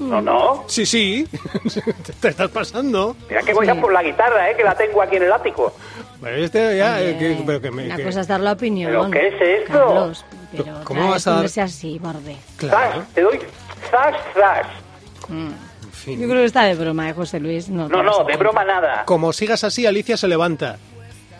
No, 0.00 0.20
no. 0.20 0.64
Sí, 0.66 0.84
sí, 0.84 1.26
te, 2.04 2.12
te 2.20 2.28
estás 2.28 2.50
pasando. 2.50 3.16
Mira 3.28 3.40
que 3.42 3.54
voy 3.54 3.68
a 3.68 3.80
por 3.80 3.92
la 3.92 4.02
guitarra, 4.02 4.50
eh, 4.50 4.56
que 4.56 4.64
la 4.64 4.74
tengo 4.74 5.00
aquí 5.00 5.16
en 5.16 5.22
el 5.22 5.32
ático. 5.32 5.72
Pero 6.20 6.36
este 6.36 6.76
ya, 6.76 6.96
Oye, 6.96 7.10
eh, 7.10 7.18
que- 7.18 7.42
pero 7.46 7.60
que 7.60 7.70
me... 7.70 7.86
Una 7.86 7.96
que- 7.96 8.02
cosa 8.04 8.20
es 8.20 8.28
dar 8.28 8.40
la 8.40 8.52
opinión. 8.52 8.90
¿Pero 8.90 9.10
qué 9.10 9.28
es 9.28 9.60
esto? 9.62 9.72
Carlos, 9.72 10.24
pero 10.52 10.80
¿Cómo 10.84 11.10
vas 11.10 11.26
a 11.26 11.36
dar- 11.36 11.44
así, 11.64 11.98
borde. 12.00 12.36
Claro. 12.56 13.00
Zas, 13.00 13.08
te 13.14 13.20
doy 13.22 13.38
zas, 13.90 14.14
zas. 14.34 14.66
En 15.30 15.54
fin. 15.94 16.20
Yo 16.20 16.26
creo 16.28 16.40
que 16.40 16.46
está 16.46 16.64
de 16.64 16.74
broma, 16.74 17.08
¿eh, 17.08 17.12
José 17.14 17.40
Luis? 17.40 17.68
No, 17.68 17.88
No, 17.88 18.02
no, 18.02 18.24
de 18.24 18.36
broma 18.36 18.64
nada. 18.64 19.04
Como 19.06 19.32
sigas 19.32 19.64
así, 19.64 19.86
Alicia 19.86 20.16
se 20.16 20.28
levanta. 20.28 20.78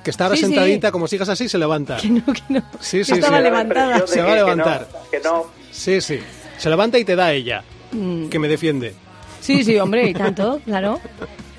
Que 0.02 0.10
está 0.10 0.24
ahora 0.24 0.36
Sí, 0.36 0.42
sí. 0.42 0.46
sentadita, 0.48 0.92
como 0.92 1.06
sigas 1.08 1.28
así, 1.30 1.48
se 1.48 1.56
levanta. 1.58 1.96
Que 1.96 2.08
no, 2.10 2.24
que 2.26 2.42
no. 2.50 2.60
Sí, 2.80 2.98
que 2.98 3.04
sí, 3.04 3.12
estaba 3.14 3.38
sí. 3.38 3.42
levantada. 3.44 4.06
Se 4.06 4.20
va 4.20 4.26
a 4.26 4.28
que- 4.28 4.32
que 4.34 4.40
no, 4.40 4.46
levantar. 4.46 4.88
Que 5.10 5.20
no. 5.20 5.46
Sí, 5.70 6.00
sí. 6.00 6.20
Se 6.58 6.68
levanta 6.70 6.98
y 6.98 7.04
te 7.04 7.16
da 7.16 7.32
ella, 7.32 7.62
Mm. 7.92 8.28
que 8.28 8.38
me 8.38 8.48
defiende. 8.48 8.94
Sí, 9.40 9.64
sí, 9.64 9.78
hombre, 9.78 10.06
y 10.08 10.14
tanto, 10.14 10.60
claro. 10.64 11.00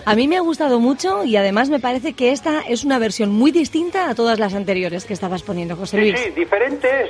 A 0.05 0.13
mí 0.15 0.27
me 0.27 0.37
ha 0.37 0.41
gustado 0.41 0.79
mucho 0.79 1.23
y 1.23 1.35
además 1.35 1.69
me 1.69 1.79
parece 1.79 2.13
que 2.13 2.31
esta 2.31 2.61
es 2.61 2.83
una 2.83 2.99
versión 2.99 3.31
muy 3.31 3.51
distinta 3.51 4.07
a 4.09 4.13
todas 4.13 4.37
las 4.37 4.53
anteriores 4.53 5.05
que 5.05 5.13
estabas 5.13 5.41
poniendo, 5.41 5.75
José 5.75 5.97
Sí, 5.97 6.11
Luis. 6.11 6.19
sí, 6.23 6.29
diferentes. 6.29 7.09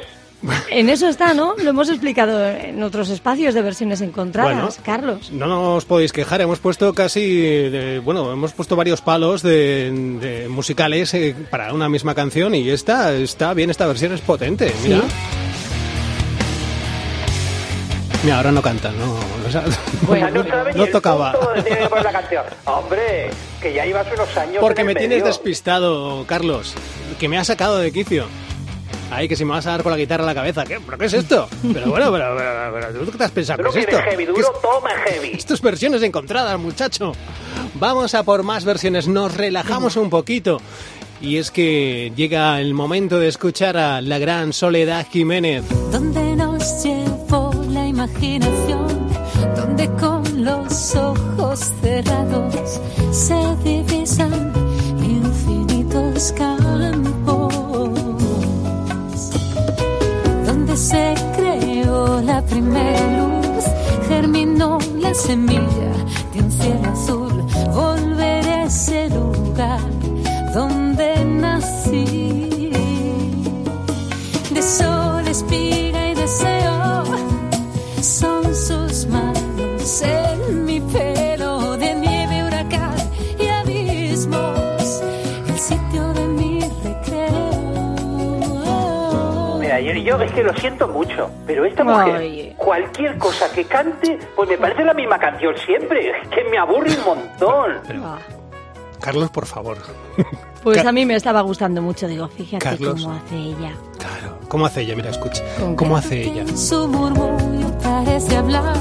En 0.70 0.90
eso 0.90 1.08
está, 1.08 1.34
¿no? 1.34 1.56
Lo 1.58 1.70
hemos 1.70 1.90
explicado 1.90 2.48
en 2.50 2.82
otros 2.84 3.10
espacios 3.10 3.54
de 3.54 3.62
versiones 3.62 4.02
encontradas, 4.02 4.54
Bueno. 4.56 4.70
Carlos. 4.84 5.32
No 5.32 5.48
nos 5.48 5.86
podéis 5.86 6.12
quejar, 6.12 6.42
hemos 6.42 6.60
puesto 6.60 6.94
casi, 6.94 7.22
de- 7.70 8.00
bueno, 8.00 8.32
hemos 8.32 8.52
puesto 8.54 8.76
varios 8.76 9.02
palos 9.02 9.42
de, 9.42 9.92
de 10.22 10.48
musicales 10.50 11.14
eh, 11.14 11.36
para 11.50 11.74
una 11.74 11.90
misma 11.90 12.14
canción 12.16 12.54
y 12.56 12.70
esta 12.70 13.14
está 13.14 13.54
bien, 13.54 13.70
esta 13.70 13.88
versión 13.88 14.14
es 14.14 14.22
potente, 14.22 14.74
mira. 14.84 15.00
Sí. 15.02 15.06
Mira, 18.24 18.38
ahora 18.38 18.52
no 18.52 18.62
cantan, 18.62 18.98
no, 18.98 19.14
o 19.48 19.52
sea, 19.52 19.64
Bueno. 20.08 20.44
No 20.76 20.88
tocaba. 20.88 21.34
la 22.04 22.12
canción. 22.12 22.44
Hombre, 22.66 23.30
que 23.62 23.74
ya 23.74 23.86
ibas 23.86 24.08
unos 24.12 24.36
años 24.38 24.58
Porque 24.62 24.82
en 24.82 24.88
me 24.88 24.96
tienes 24.96 25.24
despistado, 25.24 26.26
Carlos, 26.26 26.74
que 27.20 27.30
me 27.30 27.38
has 27.38 27.48
sacado 27.48 27.78
de 27.78 27.92
quicio. 27.92 28.26
Ay, 29.12 29.28
que 29.28 29.36
si 29.36 29.46
me 29.46 29.52
vas 29.52 29.66
a 29.68 29.72
dar 29.72 29.84
con 29.84 29.92
la 29.92 29.98
guitarra 29.98 30.24
a 30.24 30.28
la 30.28 30.34
cabeza, 30.36 30.64
¿qué? 30.66 30.80
¿Pero 30.84 30.98
qué 30.98 31.06
es 31.06 31.14
esto? 31.14 31.48
Pero 31.74 31.90
bueno, 31.92 32.12
pero, 32.12 32.36
pero, 32.36 32.74
pero, 32.92 33.06
¿tú 33.06 33.12
qué 33.12 33.18
te 33.18 33.24
has 33.24 33.32
pensado? 33.32 33.64
¿Qué 33.64 33.70
es 33.80 33.86
esto? 33.88 33.98
heavy, 34.02 34.26
¿Qué 34.26 34.32
duro, 34.32 34.42
es- 34.56 34.62
toma 34.62 34.90
heavy. 35.06 35.32
Esto 35.38 35.54
es 35.54 35.62
versiones 35.62 36.02
encontradas, 36.04 36.60
muchacho. 36.60 37.14
Vamos 37.76 38.14
a 38.16 38.24
por 38.24 38.44
más 38.44 38.66
versiones, 38.66 39.08
nos 39.08 39.36
relajamos 39.36 39.96
un 39.96 40.10
poquito. 40.10 40.60
Y 41.22 41.38
es 41.38 41.50
que 41.52 42.12
llega 42.16 42.60
el 42.60 42.74
momento 42.74 43.20
de 43.20 43.28
escuchar 43.30 43.78
a 43.78 44.02
la 44.02 44.18
gran 44.20 44.52
Soledad 44.54 45.06
Jiménez. 45.10 45.64
donde 45.92 46.36
nos 46.36 46.84
llevó 46.84 47.52
la 47.70 47.88
imaginación, 47.88 49.08
donde 49.56 49.88
con 49.92 50.44
los 50.44 50.96
ojos 50.96 51.72
cerrados 51.82 52.82
se 53.12 53.36
divisan 53.64 54.52
infinitos 55.02 56.34
campos, 56.34 57.05
se 60.76 61.16
creó 61.36 62.22
la 62.22 62.42
primera 62.42 63.00
luz, 63.18 63.64
germinó 64.10 64.78
la 65.00 65.14
semilla 65.14 65.92
de 66.34 66.40
un 66.42 66.52
cielo 66.52 66.90
azul, 66.92 67.46
volver 67.74 68.46
a 68.50 68.64
ese 68.66 69.10
lugar 69.10 69.80
donde 70.54 71.24
nací 71.24 72.72
de 74.54 74.62
sol, 74.62 75.26
espiga 75.28 75.85
yo, 90.06 90.22
es 90.22 90.32
que 90.32 90.44
lo 90.44 90.54
siento 90.54 90.88
mucho, 90.88 91.30
pero 91.46 91.66
esta 91.66 91.84
mujer, 91.84 92.16
Ay. 92.18 92.54
cualquier 92.58 93.18
cosa 93.18 93.52
que 93.52 93.66
cante, 93.66 94.18
pues 94.36 94.48
me 94.50 94.58
parece 94.58 94.84
la 94.86 94.94
misma 94.94 95.18
canción 95.20 95.54
siempre. 95.66 96.12
Es 96.12 96.28
que 96.30 96.44
me 96.50 96.58
aburre 96.58 96.92
un 96.98 97.06
montón. 97.06 97.82
Ah. 98.04 98.18
Carlos, 99.02 99.30
por 99.32 99.46
favor. 99.46 99.78
Pues 100.66 100.84
a 100.84 100.92
mí 100.92 101.06
me 101.06 101.14
estaba 101.14 101.42
gustando 101.42 101.80
mucho, 101.80 102.08
digo, 102.08 102.28
fíjate 102.28 102.58
Carlos. 102.58 103.04
cómo 103.04 103.14
hace 103.16 103.36
ella. 103.36 103.72
Claro. 104.00 104.40
¿Cómo 104.48 104.66
hace 104.66 104.82
ella? 104.82 104.96
Mira, 104.96 105.12
escucha. 105.12 105.44
¿Con 105.60 105.76
¿Cómo 105.76 105.94
qué? 105.94 106.00
hace 106.00 106.22
ella? 106.24 106.48
Su 106.58 106.88
murmullo 106.88 107.78
parece 107.84 108.36
hablar, 108.36 108.74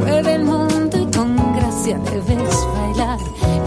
mueve 0.00 0.34
el 0.34 0.44
mundo 0.44 0.98
y 0.98 1.06
con 1.16 1.54
gracia 1.56 1.96
debes 2.12 2.66
bailar. 2.76 3.18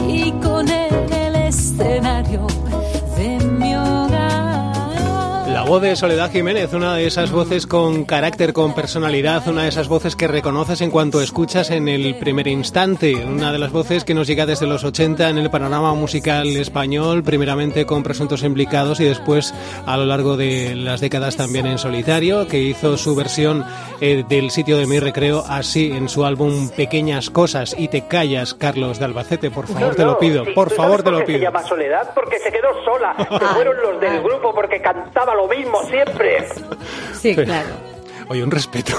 Y 0.08 0.32
con 0.34 0.70
él 0.70 0.94
el 1.12 1.36
escenario 1.36 2.46
voz 5.68 5.82
de 5.82 5.96
Soledad 5.98 6.32
Jiménez, 6.32 6.74
una 6.74 6.96
de 6.96 7.06
esas 7.08 7.30
voces 7.32 7.68
con 7.68 8.06
carácter, 8.06 8.54
con 8.54 8.74
personalidad, 8.74 9.46
una 9.50 9.64
de 9.64 9.70
esas 9.70 9.90
voces 9.90 10.16
que 10.16 10.28
reconoces 10.28 10.80
en 10.80 10.90
cuanto 10.92 11.22
escuchas 11.22 11.72
en 11.72 11.90
el 11.90 12.16
primer 12.16 12.48
instante, 12.48 13.16
una 13.16 13.52
de 13.52 13.60
las 13.60 13.74
voces 13.74 14.06
que 14.06 14.14
nos 14.14 14.28
llega 14.28 14.46
desde 14.46 14.66
los 14.66 14.86
80 14.86 15.30
en 15.30 15.38
el 15.38 15.50
panorama 15.50 15.94
musical 15.94 16.48
español, 16.56 17.22
primeramente 17.22 17.86
con 17.86 18.02
Presuntos 18.02 18.44
Implicados 18.44 19.02
y 19.02 19.06
después 19.06 19.54
a 19.86 19.98
lo 19.98 20.06
largo 20.06 20.38
de 20.38 20.74
las 20.76 21.02
décadas 21.02 21.36
también 21.36 21.66
en 21.66 21.78
solitario, 21.78 22.48
que 22.48 22.60
hizo 22.60 22.96
su 22.96 23.14
versión 23.16 23.66
eh, 24.00 24.24
del 24.30 24.52
sitio 24.52 24.78
de 24.78 24.88
mi 24.88 25.00
recreo 25.00 25.44
así 25.50 25.92
en 25.92 26.08
su 26.08 26.24
álbum 26.26 26.70
Pequeñas 26.70 27.30
Cosas. 27.30 27.76
Y 27.78 27.90
te 27.90 28.08
callas, 28.08 28.54
Carlos 28.54 29.00
de 29.00 29.06
Albacete, 29.06 29.52
por 29.52 29.68
favor, 29.68 29.96
te 29.96 30.04
No, 30.04 30.12
lo 30.12 30.20
pido, 30.20 30.46
sí, 30.46 30.52
por 30.52 30.70
¿tú 30.70 30.76
favor, 30.76 31.04
te 31.04 31.12
lo 31.12 31.18
qué 31.20 31.26
Se 31.26 31.32
pido. 31.34 31.44
llama 31.44 31.64
Soledad 31.64 32.12
porque 32.16 32.40
se 32.40 32.52
quedó 32.54 32.70
sola. 32.86 33.16
Se 33.18 33.46
fueron 33.48 33.76
los 33.82 34.00
del 34.00 34.22
grupo 34.24 34.54
porque 34.56 34.82
cantaba 34.82 35.36
lo 35.36 35.44
mismo 35.44 35.57
siempre. 35.90 36.46
Sí, 37.14 37.36
claro. 37.36 37.70
Oye, 38.30 38.44
un 38.44 38.52
respeto. 38.52 38.94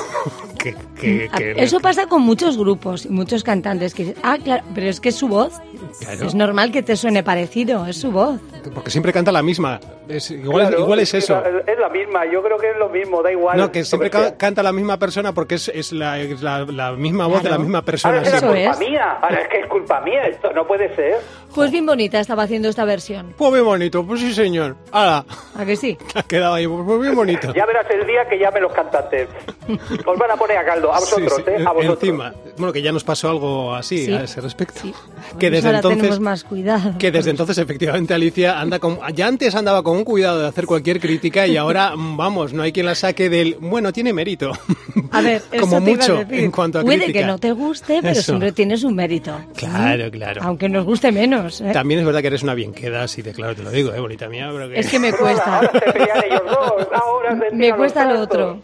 que, 0.59 0.75
que- 1.01 1.29
que- 1.37 1.53
Ah, 1.59 1.63
Eso 1.63 1.81
pasa 1.81 2.07
con 2.07 2.23
muchos 2.23 2.57
grupos 2.57 3.05
y 3.07 3.11
muchos 3.11 3.45
cantantes 3.45 3.95
que 3.95 4.05
dicen, 4.05 4.21
ah, 4.23 4.39
claro, 4.43 4.65
pero 4.75 4.89
es 4.89 5.01
que 5.01 5.11
es 5.11 5.15
su 5.17 5.29
voz. 5.29 5.53
Claro. 6.01 6.27
Es 6.27 6.35
normal 6.35 6.73
que 6.73 6.83
te 6.83 6.97
suene 6.97 7.23
parecido, 7.23 7.87
es 7.87 7.97
su 8.01 8.11
voz. 8.11 8.41
Porque 8.75 8.91
siempre 8.91 9.13
canta 9.13 9.31
la 9.33 9.43
misma. 9.43 9.81
Es- 10.09 10.31
igual, 10.31 10.69
Claro, 10.69 10.83
igual 10.85 11.01
es 11.01 11.15
eso. 11.15 11.43
Es 11.67 11.79
la 11.79 11.89
misma, 11.89 12.25
yo 12.31 12.43
creo 12.43 12.57
que 12.59 12.71
es 12.71 12.77
lo 12.77 12.89
mismo, 12.89 13.23
da 13.23 13.31
igual. 13.33 13.57
No, 13.57 13.71
que 13.71 13.85
siempre 13.85 14.11
que 14.11 14.35
canta 14.37 14.63
la 14.63 14.73
misma 14.73 14.99
persona 14.99 15.33
porque 15.33 15.57
es, 15.57 15.69
es 15.69 15.93
la, 15.93 16.19
es 16.19 16.41
la- 16.43 16.65
la 16.65 16.93
misma 16.93 17.27
voz 17.27 17.39
de 17.43 17.45
la 17.45 17.57
Claro. 17.57 17.63
misma 17.63 17.83
persona. 17.83 18.19
Ahora 18.19 18.29
es 18.29 18.43
culpa 18.43 18.57
es. 18.59 18.79
mía, 18.79 19.19
ahora 19.21 19.41
es 19.43 19.49
que 19.49 19.61
es 19.61 19.67
culpa 19.67 20.01
mía, 20.01 20.23
esto 20.27 20.53
no 20.53 20.67
puede 20.67 20.95
ser. 20.97 21.17
Pues 21.55 21.71
bien 21.71 21.87
bonita 21.87 22.21
estaba 22.21 22.43
haciendo 22.45 22.69
esta 22.69 22.85
versión. 22.85 23.35
Pues 23.37 23.53
bien 23.53 23.65
bonito, 23.65 24.05
pues 24.07 24.21
sí 24.21 24.33
señor. 24.35 24.77
Ahora, 24.93 25.25
¿A 25.57 25.65
que 25.65 25.77
sí? 25.77 25.97
ha 26.15 26.23
quedado 26.23 26.55
ahí, 26.55 26.67
pues 26.67 27.01
bien 27.01 27.15
bonito. 27.15 27.53
Ya 27.55 27.67
verás 27.67 27.87
el 27.91 28.07
día 28.07 28.27
que 28.29 28.39
llamen 28.39 28.63
los 28.63 28.73
cantantes. 28.73 29.29
Os 30.07 30.19
van 30.19 30.31
a 30.31 30.37
poner 30.37 30.57
a 30.59 30.65
caldo, 30.65 30.93
a 30.93 30.99
vosotros, 31.01 31.33
Sí, 31.37 31.43
sí, 31.45 31.51
¿eh? 31.63 31.65
A 31.67 31.73
vosotros. 31.73 32.03
Encima. 32.03 32.33
Bueno, 32.57 32.73
que 32.73 32.83
ya 32.83 32.93
nos 32.93 33.05
pasó 33.05 33.31
algo 33.31 33.75
así 33.75 34.07
Sí. 34.07 34.13
a 34.15 34.23
ese 34.23 34.41
respecto. 34.41 34.81
Sí. 34.81 34.93
Que 35.39 35.49
Pues 35.49 35.53
desde 35.53 35.67
ahora 35.69 35.79
entonces... 35.79 35.99
tenemos 36.01 36.21
más 36.21 36.45
cuidado. 36.45 36.93
Que 36.99 37.11
desde 37.11 37.31
entonces, 37.31 37.59
efectivamente, 37.59 38.15
Alicia 38.15 38.59
anda 38.61 38.79
con. 38.79 38.99
Ya 39.15 39.27
antes 39.27 39.55
andaba 39.55 39.83
con 39.83 39.98
un 39.99 40.05
cuidado 40.05 40.41
de 40.41 40.49
hacer 40.49 40.65
cualquier 40.67 40.99
crítica 41.01 41.47
y 41.47 41.57
ahora, 41.57 41.95
mm, 41.97 42.17
vamos, 42.17 42.53
no 42.53 42.63
hay 42.63 42.73
quien 42.73 42.87
la 42.87 42.95
saque 42.95 43.29
del. 43.29 43.57
Bueno, 43.61 43.93
tiene 43.93 44.13
mérito. 44.13 44.53
A 45.13 45.21
ver, 45.21 45.43
eso 45.53 45.61
Como 45.63 45.83
te 45.85 45.91
iba 45.91 46.05
a 46.05 46.09
mucho 46.09 46.17
decir. 46.25 46.45
en 46.45 46.51
cuanto 46.51 46.79
a 46.79 46.83
Puede 46.83 46.99
crítica. 46.99 47.21
que 47.21 47.27
no 47.27 47.39
te 47.39 47.53
guste, 47.53 47.99
pero 48.01 48.13
Eso. 48.13 48.23
siempre 48.23 48.53
tienes 48.53 48.85
un 48.85 48.95
mérito. 48.95 49.37
Claro, 49.57 50.11
claro. 50.11 50.41
Aunque 50.45 50.69
nos 50.69 50.85
guste 50.85 51.13
menos. 51.13 51.61
¿eh? 51.61 51.71
También 51.73 52.01
es 52.01 52.07
verdad 52.07 52.21
que 52.21 52.29
eres 52.29 52.43
una 52.43 52.55
bien 52.55 52.73
queda, 52.73 53.03
así 53.03 53.23
de 53.23 53.33
claro 53.33 53.55
te 53.55 53.63
lo 53.63 53.71
digo, 53.71 53.93
¿eh, 53.93 54.01
bonita 54.01 54.29
mía? 54.29 54.49
Pero 54.53 54.69
que... 54.69 54.81
Es 54.81 54.89
que 54.91 54.99
me 54.99 55.13
cuesta. 55.13 55.61
Me 57.53 57.73
cuesta 57.75 58.05
lo 58.13 58.21
otro. 58.21 58.61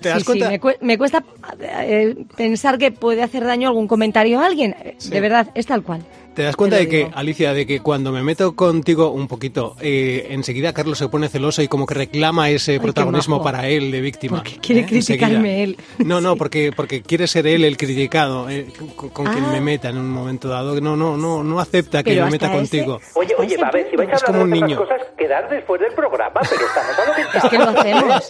¿Te 0.00 0.08
das 0.08 0.18
Sí, 0.18 0.20
sí, 0.20 0.24
cuenta? 0.26 0.48
me, 0.50 0.60
cue- 0.60 0.76
me 0.80 0.98
cuesta 0.98 1.24
eh, 1.60 2.16
pensar 2.36 2.78
que 2.78 2.90
puede 2.92 3.22
hacer 3.22 3.44
daño 3.44 3.68
algún 3.68 3.88
comentario 3.88 4.40
a 4.40 4.46
alguien. 4.46 4.74
Sí. 4.98 5.10
De 5.10 5.20
verdad, 5.20 5.48
es 5.54 5.66
tal 5.66 5.82
cual. 5.82 6.02
¿Te 6.40 6.44
das 6.46 6.56
cuenta 6.56 6.76
Te 6.78 6.84
de 6.84 6.88
que, 6.88 6.96
digo. 7.04 7.10
Alicia, 7.14 7.52
de 7.52 7.66
que 7.66 7.80
cuando 7.80 8.12
me 8.12 8.22
meto 8.22 8.56
contigo 8.56 9.10
un 9.10 9.28
poquito, 9.28 9.76
eh, 9.82 10.28
enseguida 10.30 10.72
Carlos 10.72 10.96
se 10.96 11.06
pone 11.08 11.28
celoso 11.28 11.60
y 11.60 11.68
como 11.68 11.84
que 11.84 11.92
reclama 11.92 12.48
ese 12.48 12.80
protagonismo 12.80 13.42
para 13.42 13.68
él 13.68 13.90
de 13.90 14.00
víctima? 14.00 14.38
Porque 14.38 14.56
quiere 14.56 14.80
¿eh? 14.80 14.86
criticarme 14.86 15.64
Enseguida. 15.64 15.82
él. 15.98 16.06
No, 16.06 16.22
no, 16.22 16.36
porque, 16.36 16.72
porque 16.74 17.02
quiere 17.02 17.26
ser 17.26 17.46
él 17.46 17.62
el 17.66 17.76
criticado, 17.76 18.48
eh, 18.48 18.68
con, 18.96 19.10
con 19.10 19.26
quien 19.26 19.44
Ah. 19.44 19.50
me 19.52 19.60
meta 19.60 19.90
en 19.90 19.98
un 19.98 20.08
momento 20.08 20.48
dado. 20.48 20.80
No, 20.80 20.96
no, 20.96 21.18
no, 21.18 21.44
no 21.44 21.60
acepta 21.60 22.02
que 22.02 22.18
me 22.18 22.30
meta 22.30 22.46
ese- 22.46 22.54
contigo. 22.56 23.00
Oye, 23.16 23.34
oye, 23.36 23.54
ese 23.56 23.64
a 23.66 23.70
ver, 23.70 23.90
si 23.90 23.96
vais 23.96 24.08
a 24.08 24.14
Es 24.14 24.22
hablar 24.22 24.32
como 24.40 24.44
un 24.44 24.50
de 24.50 24.56
otras 24.56 24.70
niño. 24.70 24.80
cosas, 24.82 25.00
quedar 25.18 25.50
después 25.50 25.78
del 25.82 25.92
programa, 25.92 26.40
pero 26.48 26.62
estamos 26.66 26.98
a 26.98 27.04
lo 27.06 27.14
que 27.14 27.38
Es 27.38 27.50
que 27.50 27.58
lo 27.58 27.68
hacemos. 27.68 28.28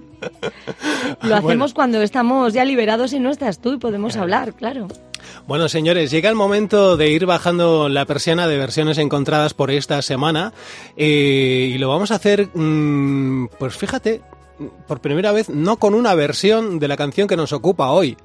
Lo 1.22 1.28
Bueno. 1.28 1.36
hacemos 1.36 1.74
cuando 1.74 2.00
estamos 2.02 2.52
ya 2.54 2.64
liberados 2.64 3.12
y 3.12 3.20
no 3.20 3.30
estás 3.30 3.60
tú 3.60 3.74
y 3.74 3.78
podemos 3.78 4.16
hablar, 4.16 4.54
claro. 4.54 4.88
Bueno, 5.46 5.68
señores, 5.68 6.10
llega 6.10 6.28
el 6.28 6.34
momento 6.34 6.96
de 6.96 7.10
ir 7.10 7.26
bajando 7.26 7.88
la 7.88 8.04
persiana 8.04 8.48
de 8.48 8.58
versiones 8.58 8.98
encontradas 8.98 9.54
por 9.54 9.70
esta 9.70 10.00
semana 10.02 10.52
eh, 10.96 11.70
y 11.72 11.78
lo 11.78 11.88
vamos 11.88 12.10
a 12.10 12.16
hacer, 12.16 12.48
mm, 12.54 13.48
pues 13.58 13.76
fíjate, 13.76 14.22
por 14.86 15.00
primera 15.00 15.32
vez 15.32 15.48
no 15.48 15.76
con 15.76 15.94
una 15.94 16.14
versión 16.14 16.78
de 16.78 16.88
la 16.88 16.96
canción 16.96 17.28
que 17.28 17.36
nos 17.36 17.52
ocupa 17.52 17.90
hoy, 17.90 18.16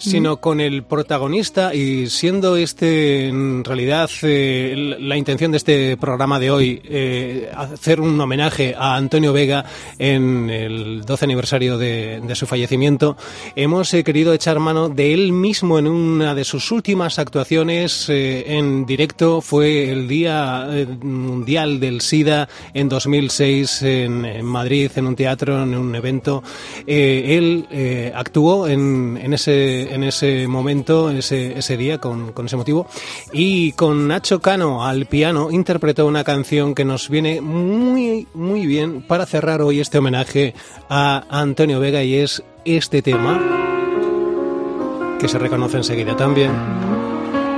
sino 0.00 0.38
con 0.38 0.60
el 0.60 0.82
protagonista 0.82 1.74
y 1.74 2.08
siendo 2.08 2.56
este 2.56 3.28
en 3.28 3.64
realidad 3.64 4.10
eh, 4.22 4.96
la 4.98 5.16
intención 5.16 5.50
de 5.50 5.58
este 5.58 5.96
programa 5.96 6.38
de 6.38 6.50
hoy 6.50 6.80
eh, 6.84 7.50
hacer 7.54 8.00
un 8.00 8.20
homenaje 8.20 8.74
a 8.76 8.96
Antonio 8.96 9.32
Vega 9.32 9.64
en 9.98 10.50
el 10.50 11.02
12 11.02 11.24
aniversario 11.24 11.78
de, 11.78 12.20
de 12.20 12.34
su 12.34 12.46
fallecimiento, 12.46 13.16
hemos 13.54 13.92
eh, 13.94 14.02
querido 14.02 14.32
echar 14.32 14.58
mano 14.58 14.88
de 14.88 15.12
él 15.14 15.32
mismo 15.32 15.78
en 15.78 15.86
una 15.86 16.34
de 16.34 16.44
sus 16.44 16.70
últimas 16.72 17.18
actuaciones 17.18 18.06
en 18.08 18.86
directo. 18.86 19.40
Fue 19.40 19.90
el 19.90 20.08
Día 20.08 20.66
Mundial 21.02 21.80
del 21.80 22.00
SIDA 22.00 22.48
en 22.74 22.88
2006 22.88 23.82
en, 23.82 24.24
en 24.24 24.44
Madrid, 24.44 24.90
en 24.96 25.06
un 25.06 25.16
teatro, 25.16 25.62
en 25.62 25.74
un 25.74 25.94
evento. 25.94 26.42
Él 26.86 27.66
eh, 27.70 28.12
actuó 28.14 28.68
en, 28.68 29.18
en 29.20 29.32
ese 29.34 29.89
en 29.90 30.04
ese 30.04 30.46
momento, 30.48 31.10
ese, 31.10 31.58
ese 31.58 31.76
día, 31.76 31.98
con, 31.98 32.32
con 32.32 32.46
ese 32.46 32.56
motivo. 32.56 32.86
Y 33.32 33.72
con 33.72 34.08
Nacho 34.08 34.40
Cano 34.40 34.84
al 34.84 35.06
piano 35.06 35.50
interpretó 35.50 36.06
una 36.06 36.24
canción 36.24 36.74
que 36.74 36.84
nos 36.84 37.08
viene 37.08 37.40
muy, 37.40 38.26
muy 38.34 38.66
bien 38.66 39.02
para 39.02 39.26
cerrar 39.26 39.62
hoy 39.62 39.80
este 39.80 39.98
homenaje 39.98 40.54
a 40.88 41.24
Antonio 41.28 41.80
Vega 41.80 42.02
y 42.02 42.16
es 42.16 42.42
este 42.64 43.02
tema, 43.02 43.40
que 45.18 45.28
se 45.28 45.38
reconoce 45.38 45.76
enseguida 45.76 46.16
también. 46.16 46.52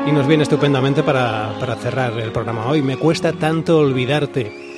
Y 0.06 0.12
nos 0.12 0.26
viene 0.26 0.42
estupendamente 0.42 1.02
para, 1.02 1.56
para 1.60 1.76
cerrar 1.76 2.18
el 2.18 2.32
programa 2.32 2.66
hoy. 2.66 2.82
Me 2.82 2.96
cuesta 2.96 3.32
tanto 3.32 3.78
olvidarte. 3.78 4.71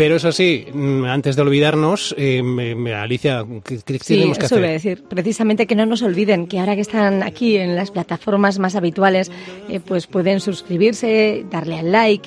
Pero 0.00 0.16
eso 0.16 0.32
sí, 0.32 0.64
mm, 0.72 1.04
antes 1.04 1.36
de 1.36 1.42
olvidarnos, 1.42 2.14
eh, 2.16 2.42
me- 2.42 2.74
me- 2.74 2.94
Alicia, 2.94 3.44
¿qué, 3.62 3.80
qué 3.84 3.98
Sí, 3.98 4.14
tenemos 4.14 4.38
que 4.38 4.46
eso 4.46 4.54
hacer? 4.54 4.58
iba 4.64 4.68
a 4.70 4.72
decir. 4.72 5.04
Precisamente 5.06 5.66
que 5.66 5.74
no 5.74 5.84
nos 5.84 6.00
olviden 6.00 6.46
que 6.46 6.58
ahora 6.58 6.74
que 6.74 6.80
están 6.80 7.22
aquí 7.22 7.58
en 7.58 7.76
las 7.76 7.90
plataformas 7.90 8.58
más 8.58 8.76
habituales, 8.76 9.30
eh, 9.68 9.78
pues 9.78 10.06
pueden 10.06 10.40
suscribirse, 10.40 11.44
darle 11.50 11.78
al 11.78 11.92
like 11.92 12.26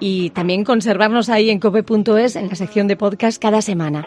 y 0.00 0.28
también 0.30 0.64
conservarnos 0.64 1.30
ahí 1.30 1.48
en 1.48 1.60
cope.es 1.60 2.36
en 2.36 2.48
la 2.50 2.56
sección 2.56 2.88
de 2.88 2.96
podcast 2.96 3.40
cada 3.40 3.62
semana. 3.62 4.06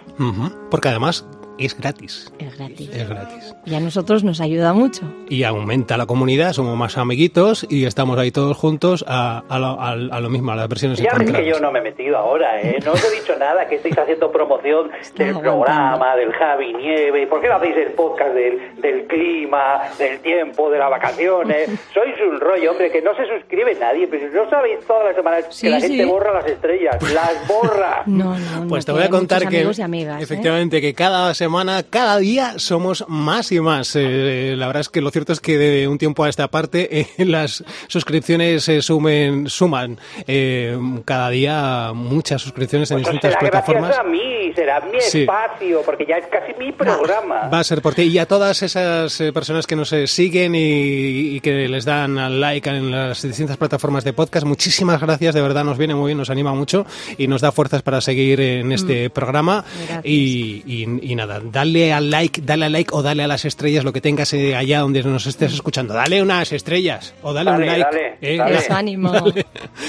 Porque 0.69 0.89
además 0.89 1.25
es 1.57 1.77
gratis. 1.77 2.31
Es 2.39 2.57
gratis. 2.57 2.89
Es 2.93 3.09
gratis. 3.09 3.55
Y 3.65 3.75
a 3.75 3.79
nosotros 3.79 4.23
nos 4.23 4.41
ayuda 4.41 4.73
mucho. 4.73 5.01
Y 5.29 5.43
aumenta 5.43 5.97
la 5.97 6.05
comunidad, 6.05 6.53
somos 6.53 6.75
más 6.77 6.97
amiguitos 6.97 7.65
y 7.69 7.85
estamos 7.85 8.17
ahí 8.17 8.31
todos 8.31 8.55
juntos 8.57 9.03
a, 9.07 9.43
a 9.49 9.59
lo, 9.59 9.79
a- 9.81 9.91
a 9.91 10.19
lo 10.19 10.29
mismo, 10.29 10.51
a 10.51 10.55
las 10.55 10.67
versiones 10.69 10.99
Ya 10.99 11.13
ves 11.17 11.31
que 11.31 11.45
yo 11.45 11.59
no 11.59 11.71
me 11.71 11.79
he 11.79 11.81
metido 11.81 12.17
ahora, 12.17 12.61
¿eh? 12.61 12.79
No 12.85 12.93
os 12.93 13.03
he 13.03 13.19
dicho 13.19 13.33
nada, 13.37 13.67
que 13.67 13.75
estáis 13.75 13.97
haciendo 13.97 14.31
promoción 14.31 14.89
del 15.15 15.37
programa, 15.39 16.15
del 16.15 16.31
Javi 16.33 16.73
Nieve. 16.73 17.27
¿Por 17.27 17.41
qué 17.41 17.47
no 17.49 17.55
hacéis 17.55 17.75
el 17.77 17.91
podcast 17.93 18.33
del, 18.33 18.81
del 18.81 19.07
clima, 19.07 19.81
del 19.97 20.19
tiempo, 20.19 20.69
de 20.69 20.79
las 20.79 20.89
vacaciones? 20.89 21.69
Sois 21.93 22.15
un 22.29 22.39
rollo, 22.39 22.71
hombre, 22.71 22.91
que 22.91 23.01
no 23.01 23.15
se 23.15 23.25
suscribe 23.27 23.75
nadie. 23.79 24.07
Pero 24.07 24.31
no 24.43 24.49
sabéis 24.49 24.79
todas 24.87 25.05
las 25.05 25.15
semanas 25.15 25.45
Sí, 25.49 25.67
que 25.67 25.69
la 25.71 25.79
sí. 25.79 25.87
gente 25.89 26.05
borra 26.05 26.33
las 26.33 26.45
estrellas. 26.47 26.95
¡Las 27.13 27.47
borra! 27.47 28.03
No, 28.05 28.37
no, 28.37 28.59
no. 28.61 28.67
Pues 28.67 28.85
te 28.85 28.91
que 28.91 28.97
voy 28.97 29.03
a 29.07 29.09
contar 29.09 29.41
que 29.47 29.57
amigos 29.57 29.79
y 29.79 29.81
amigas, 29.81 30.19
¿eh? 30.21 30.23
efectivamente 30.23 30.81
que 30.81 30.93
cada 30.93 31.33
semana, 31.33 31.46
cada 31.89 32.17
día 32.17 32.53
somos 32.57 33.05
más 33.07 33.51
y 33.51 33.59
más. 33.59 33.95
Eh, 33.95 34.55
la 34.57 34.67
verdad 34.67 34.81
es 34.81 34.89
que 34.89 35.01
lo 35.01 35.11
cierto 35.11 35.33
es 35.33 35.39
que 35.39 35.57
de 35.57 35.87
un 35.87 35.97
tiempo 35.97 36.23
a 36.23 36.29
esta 36.29 36.47
parte 36.49 37.07
eh, 37.17 37.25
las 37.25 37.63
suscripciones 37.87 38.63
se 38.63 38.81
sumen, 38.81 39.49
suman 39.49 39.97
eh, 40.27 40.77
cada 41.05 41.29
día 41.29 41.91
muchas 41.93 42.41
suscripciones 42.41 42.91
en 42.91 42.97
Pues 42.97 43.05
distintas 43.11 43.31
será 43.31 43.39
plataformas. 43.39 43.89
gracias 43.89 44.05
a 44.05 44.09
mí, 44.09 44.53
será 44.55 44.81
mi 44.81 45.01
Sí. 45.01 45.21
espacio, 45.21 45.81
porque 45.85 46.05
ya 46.07 46.17
es 46.17 46.25
casi 46.27 46.53
mi 46.59 46.71
programa. 46.71 47.47
Va 47.49 47.59
a 47.59 47.63
ser 47.63 47.81
por 47.81 47.93
ti. 47.93 48.03
Y 48.03 48.17
a 48.19 48.25
todas 48.25 48.61
esas 48.63 49.19
eh, 49.21 49.31
personas 49.33 49.67
que 49.67 49.75
nos 49.75 49.91
eh, 49.93 50.07
siguen 50.07 50.55
y, 50.55 51.35
y 51.35 51.39
que 51.41 51.67
les 51.67 51.85
dan 51.85 52.17
al 52.17 52.39
like 52.41 52.69
en 52.69 52.91
las 52.91 53.21
distintas 53.21 53.57
plataformas 53.57 54.03
de 54.03 54.13
podcast, 54.13 54.45
muchísimas 54.45 54.99
gracias. 55.01 55.33
De 55.35 55.41
verdad, 55.41 55.63
nos 55.63 55.77
viene 55.77 55.95
muy 55.95 56.07
bien, 56.09 56.17
nos 56.17 56.29
anima 56.29 56.53
mucho 56.53 56.85
y 57.17 57.27
nos 57.27 57.41
da 57.41 57.51
fuerzas 57.51 57.81
para 57.81 58.01
seguir 58.01 58.39
en 58.41 58.71
este 58.71 59.09
programa. 59.09 59.63
Y- 60.03 60.63
y 60.67 61.15
nada, 61.15 61.36
dale 61.43 61.93
al 61.93 62.09
like, 62.09 62.41
dale 62.41 62.65
al 62.65 62.71
like 62.71 62.89
o 62.93 63.01
dale 63.01 63.23
a 63.23 63.27
las 63.27 63.45
estrellas, 63.45 63.83
lo 63.83 63.93
que 63.93 64.01
tengas 64.01 64.33
eh, 64.33 64.55
allá 64.55 64.79
donde 64.79 65.03
nos 65.03 65.25
estés 65.25 65.53
escuchando. 65.53 65.93
Dale 65.93 66.21
unas 66.21 66.51
estrellas 66.51 67.13
o 67.23 67.33
dale, 67.33 67.51
un 67.51 67.57
Dale, 67.59 67.65
like. 67.67 67.83
dale, 67.83 68.17
eh, 68.21 68.37
dale. 68.37 68.55
Eso, 68.57 68.73
ánimo. 68.73 69.11
Dale. 69.11 69.45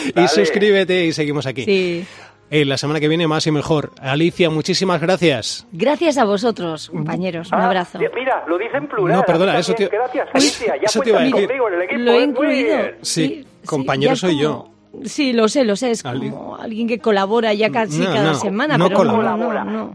Y 0.07 0.13
Dale. 0.13 0.29
suscríbete 0.29 1.07
y 1.07 1.13
seguimos 1.13 1.47
aquí. 1.47 1.65
Sí. 1.65 2.05
Eh, 2.51 2.65
la 2.65 2.79
semana 2.79 2.99
que 2.99 3.09
viene 3.09 3.27
más 3.29 3.47
y 3.47 3.51
mejor. 3.51 3.93
Alicia, 4.01 4.49
muchísimas 4.49 5.01
gracias. 5.03 5.67
Gracias 5.71 6.17
a 6.17 6.25
vosotros, 6.25 6.89
compañeros. 6.89 7.53
Un 7.53 7.59
Ah, 7.61 7.67
abrazo. 7.67 7.99
Mira, 8.15 8.45
lo 8.49 8.57
dice 8.57 8.79
en 8.79 8.87
plural. 8.89 9.17
No, 9.19 9.23
perdona, 9.25 9.59
eso 9.59 9.75
te- 9.75 9.89
Gracias, 9.89 10.29
Alicia. 10.33 10.75
Ya 10.77 10.83
eso 10.87 11.01
te 11.03 11.11
iba 11.11 11.19
a 11.19 11.21
cuentas 11.23 11.41
decir. 11.43 11.49
conmigo 11.59 11.69
en 11.69 11.75
el 11.75 11.83
equipo. 11.83 12.01
Lo 12.01 12.13
he 12.13 12.23
incluido. 12.23 12.79
Sí, 13.03 13.45
compañero 13.67 14.17
soy 14.17 14.31
como- 14.31 14.43
yo. 14.43 14.71
Sí, 15.05 15.33
lo 15.33 15.49
sé, 15.49 15.65
lo 15.65 15.77
sé. 15.77 15.91
Es 15.91 16.03
como 16.03 16.57
alguien 16.57 16.89
que 16.89 16.99
colabora 16.99 17.53
ya 17.55 17.71
casi 17.71 17.99
No, 17.99 18.07
cada 18.07 18.33
no, 18.33 18.35
semana, 18.35 18.79
no 18.79 18.87
pero 18.89 18.99
colabora. 18.99 19.65
no, 19.65 19.95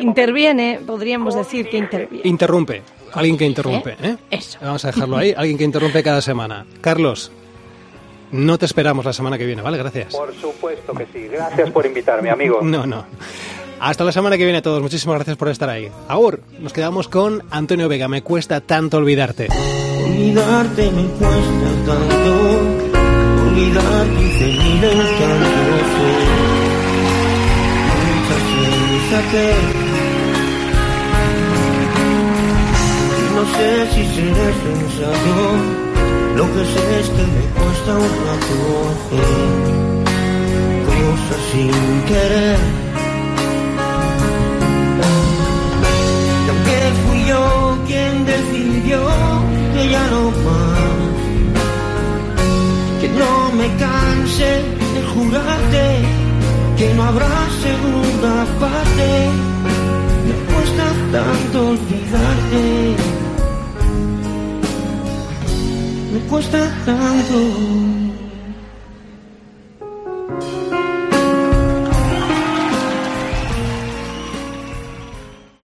Interviene, 0.00 0.80
podríamos 0.86 1.34
decir 1.34 1.68
que 1.68 1.78
interviene. 1.78 2.28
Interrumpe. 2.28 2.82
Alguien 3.12 3.36
que 3.36 3.44
interrumpe. 3.46 3.96
¿eh? 4.02 4.16
Eso. 4.30 4.58
Vamos 4.62 4.84
a 4.84 4.88
dejarlo 4.88 5.16
ahí. 5.16 5.34
Alguien 5.36 5.58
que 5.58 5.64
interrumpe 5.64 6.02
cada 6.02 6.20
semana. 6.20 6.66
Carlos, 6.80 7.32
no 8.32 8.58
te 8.58 8.66
esperamos 8.66 9.04
la 9.04 9.12
semana 9.12 9.38
que 9.38 9.46
viene, 9.46 9.62
¿vale? 9.62 9.78
Gracias. 9.78 10.14
Por 10.14 10.34
supuesto 10.34 10.92
que 10.94 11.06
sí. 11.12 11.26
Gracias 11.28 11.70
por 11.70 11.86
invitarme, 11.86 12.30
amigo. 12.30 12.60
No, 12.62 12.86
no. 12.86 13.04
Hasta 13.80 14.04
la 14.04 14.12
semana 14.12 14.36
que 14.38 14.44
viene 14.44 14.58
a 14.58 14.62
todos. 14.62 14.80
Muchísimas 14.82 15.16
gracias 15.16 15.36
por 15.36 15.48
estar 15.48 15.68
ahí. 15.68 15.90
Ahora 16.08 16.38
nos 16.60 16.72
quedamos 16.72 17.08
con 17.08 17.42
Antonio 17.50 17.88
Vega. 17.88 18.08
Me 18.08 18.22
cuesta 18.22 18.60
tanto 18.60 18.96
olvidarte. 18.98 19.48
Olvidarte 20.04 20.90
me 20.90 21.04
cuesta 21.04 21.70
tanto, 21.86 22.75
olvidar 23.56 24.06
quince 24.16 24.46
mil 24.46 24.84
encantos. 24.84 25.88
Muchas 28.06 28.42
veces 28.52 29.12
hacer. 29.18 29.56
No 33.34 33.42
sé 33.56 33.70
si 33.92 34.02
seré 34.14 34.48
sensato, 34.64 35.36
lo 36.36 36.44
que 36.54 36.62
sé 36.64 36.82
es 37.00 37.08
que 37.08 37.24
me 37.34 37.44
cuesta 37.56 37.90
un 37.94 38.12
rato 38.26 38.56
hacer 38.92 39.34
cosas 40.86 41.42
sin 41.52 42.02
querer. 42.08 42.60
Y 46.44 46.48
aunque 46.50 46.78
fui 47.06 47.20
yo 47.26 47.42
quien 47.86 48.12
decidió 48.24 48.98
que 49.74 49.82
ya 49.90 50.04
no 50.08 50.22
más, 50.30 51.25
que 53.06 53.12
no 53.12 53.52
me 53.52 53.68
canse 53.76 54.62
de 54.94 55.02
jurarte 55.14 55.86
que 56.76 56.92
no 56.94 57.04
habrá 57.04 57.28
segunda 57.62 58.44
parte, 58.60 59.08
me 60.26 60.34
cuesta 60.52 60.86
tanto 61.12 61.68
olvidarte, 61.68 62.96
me 66.12 66.20
cuesta 66.28 66.58
tanto. 66.84 68.05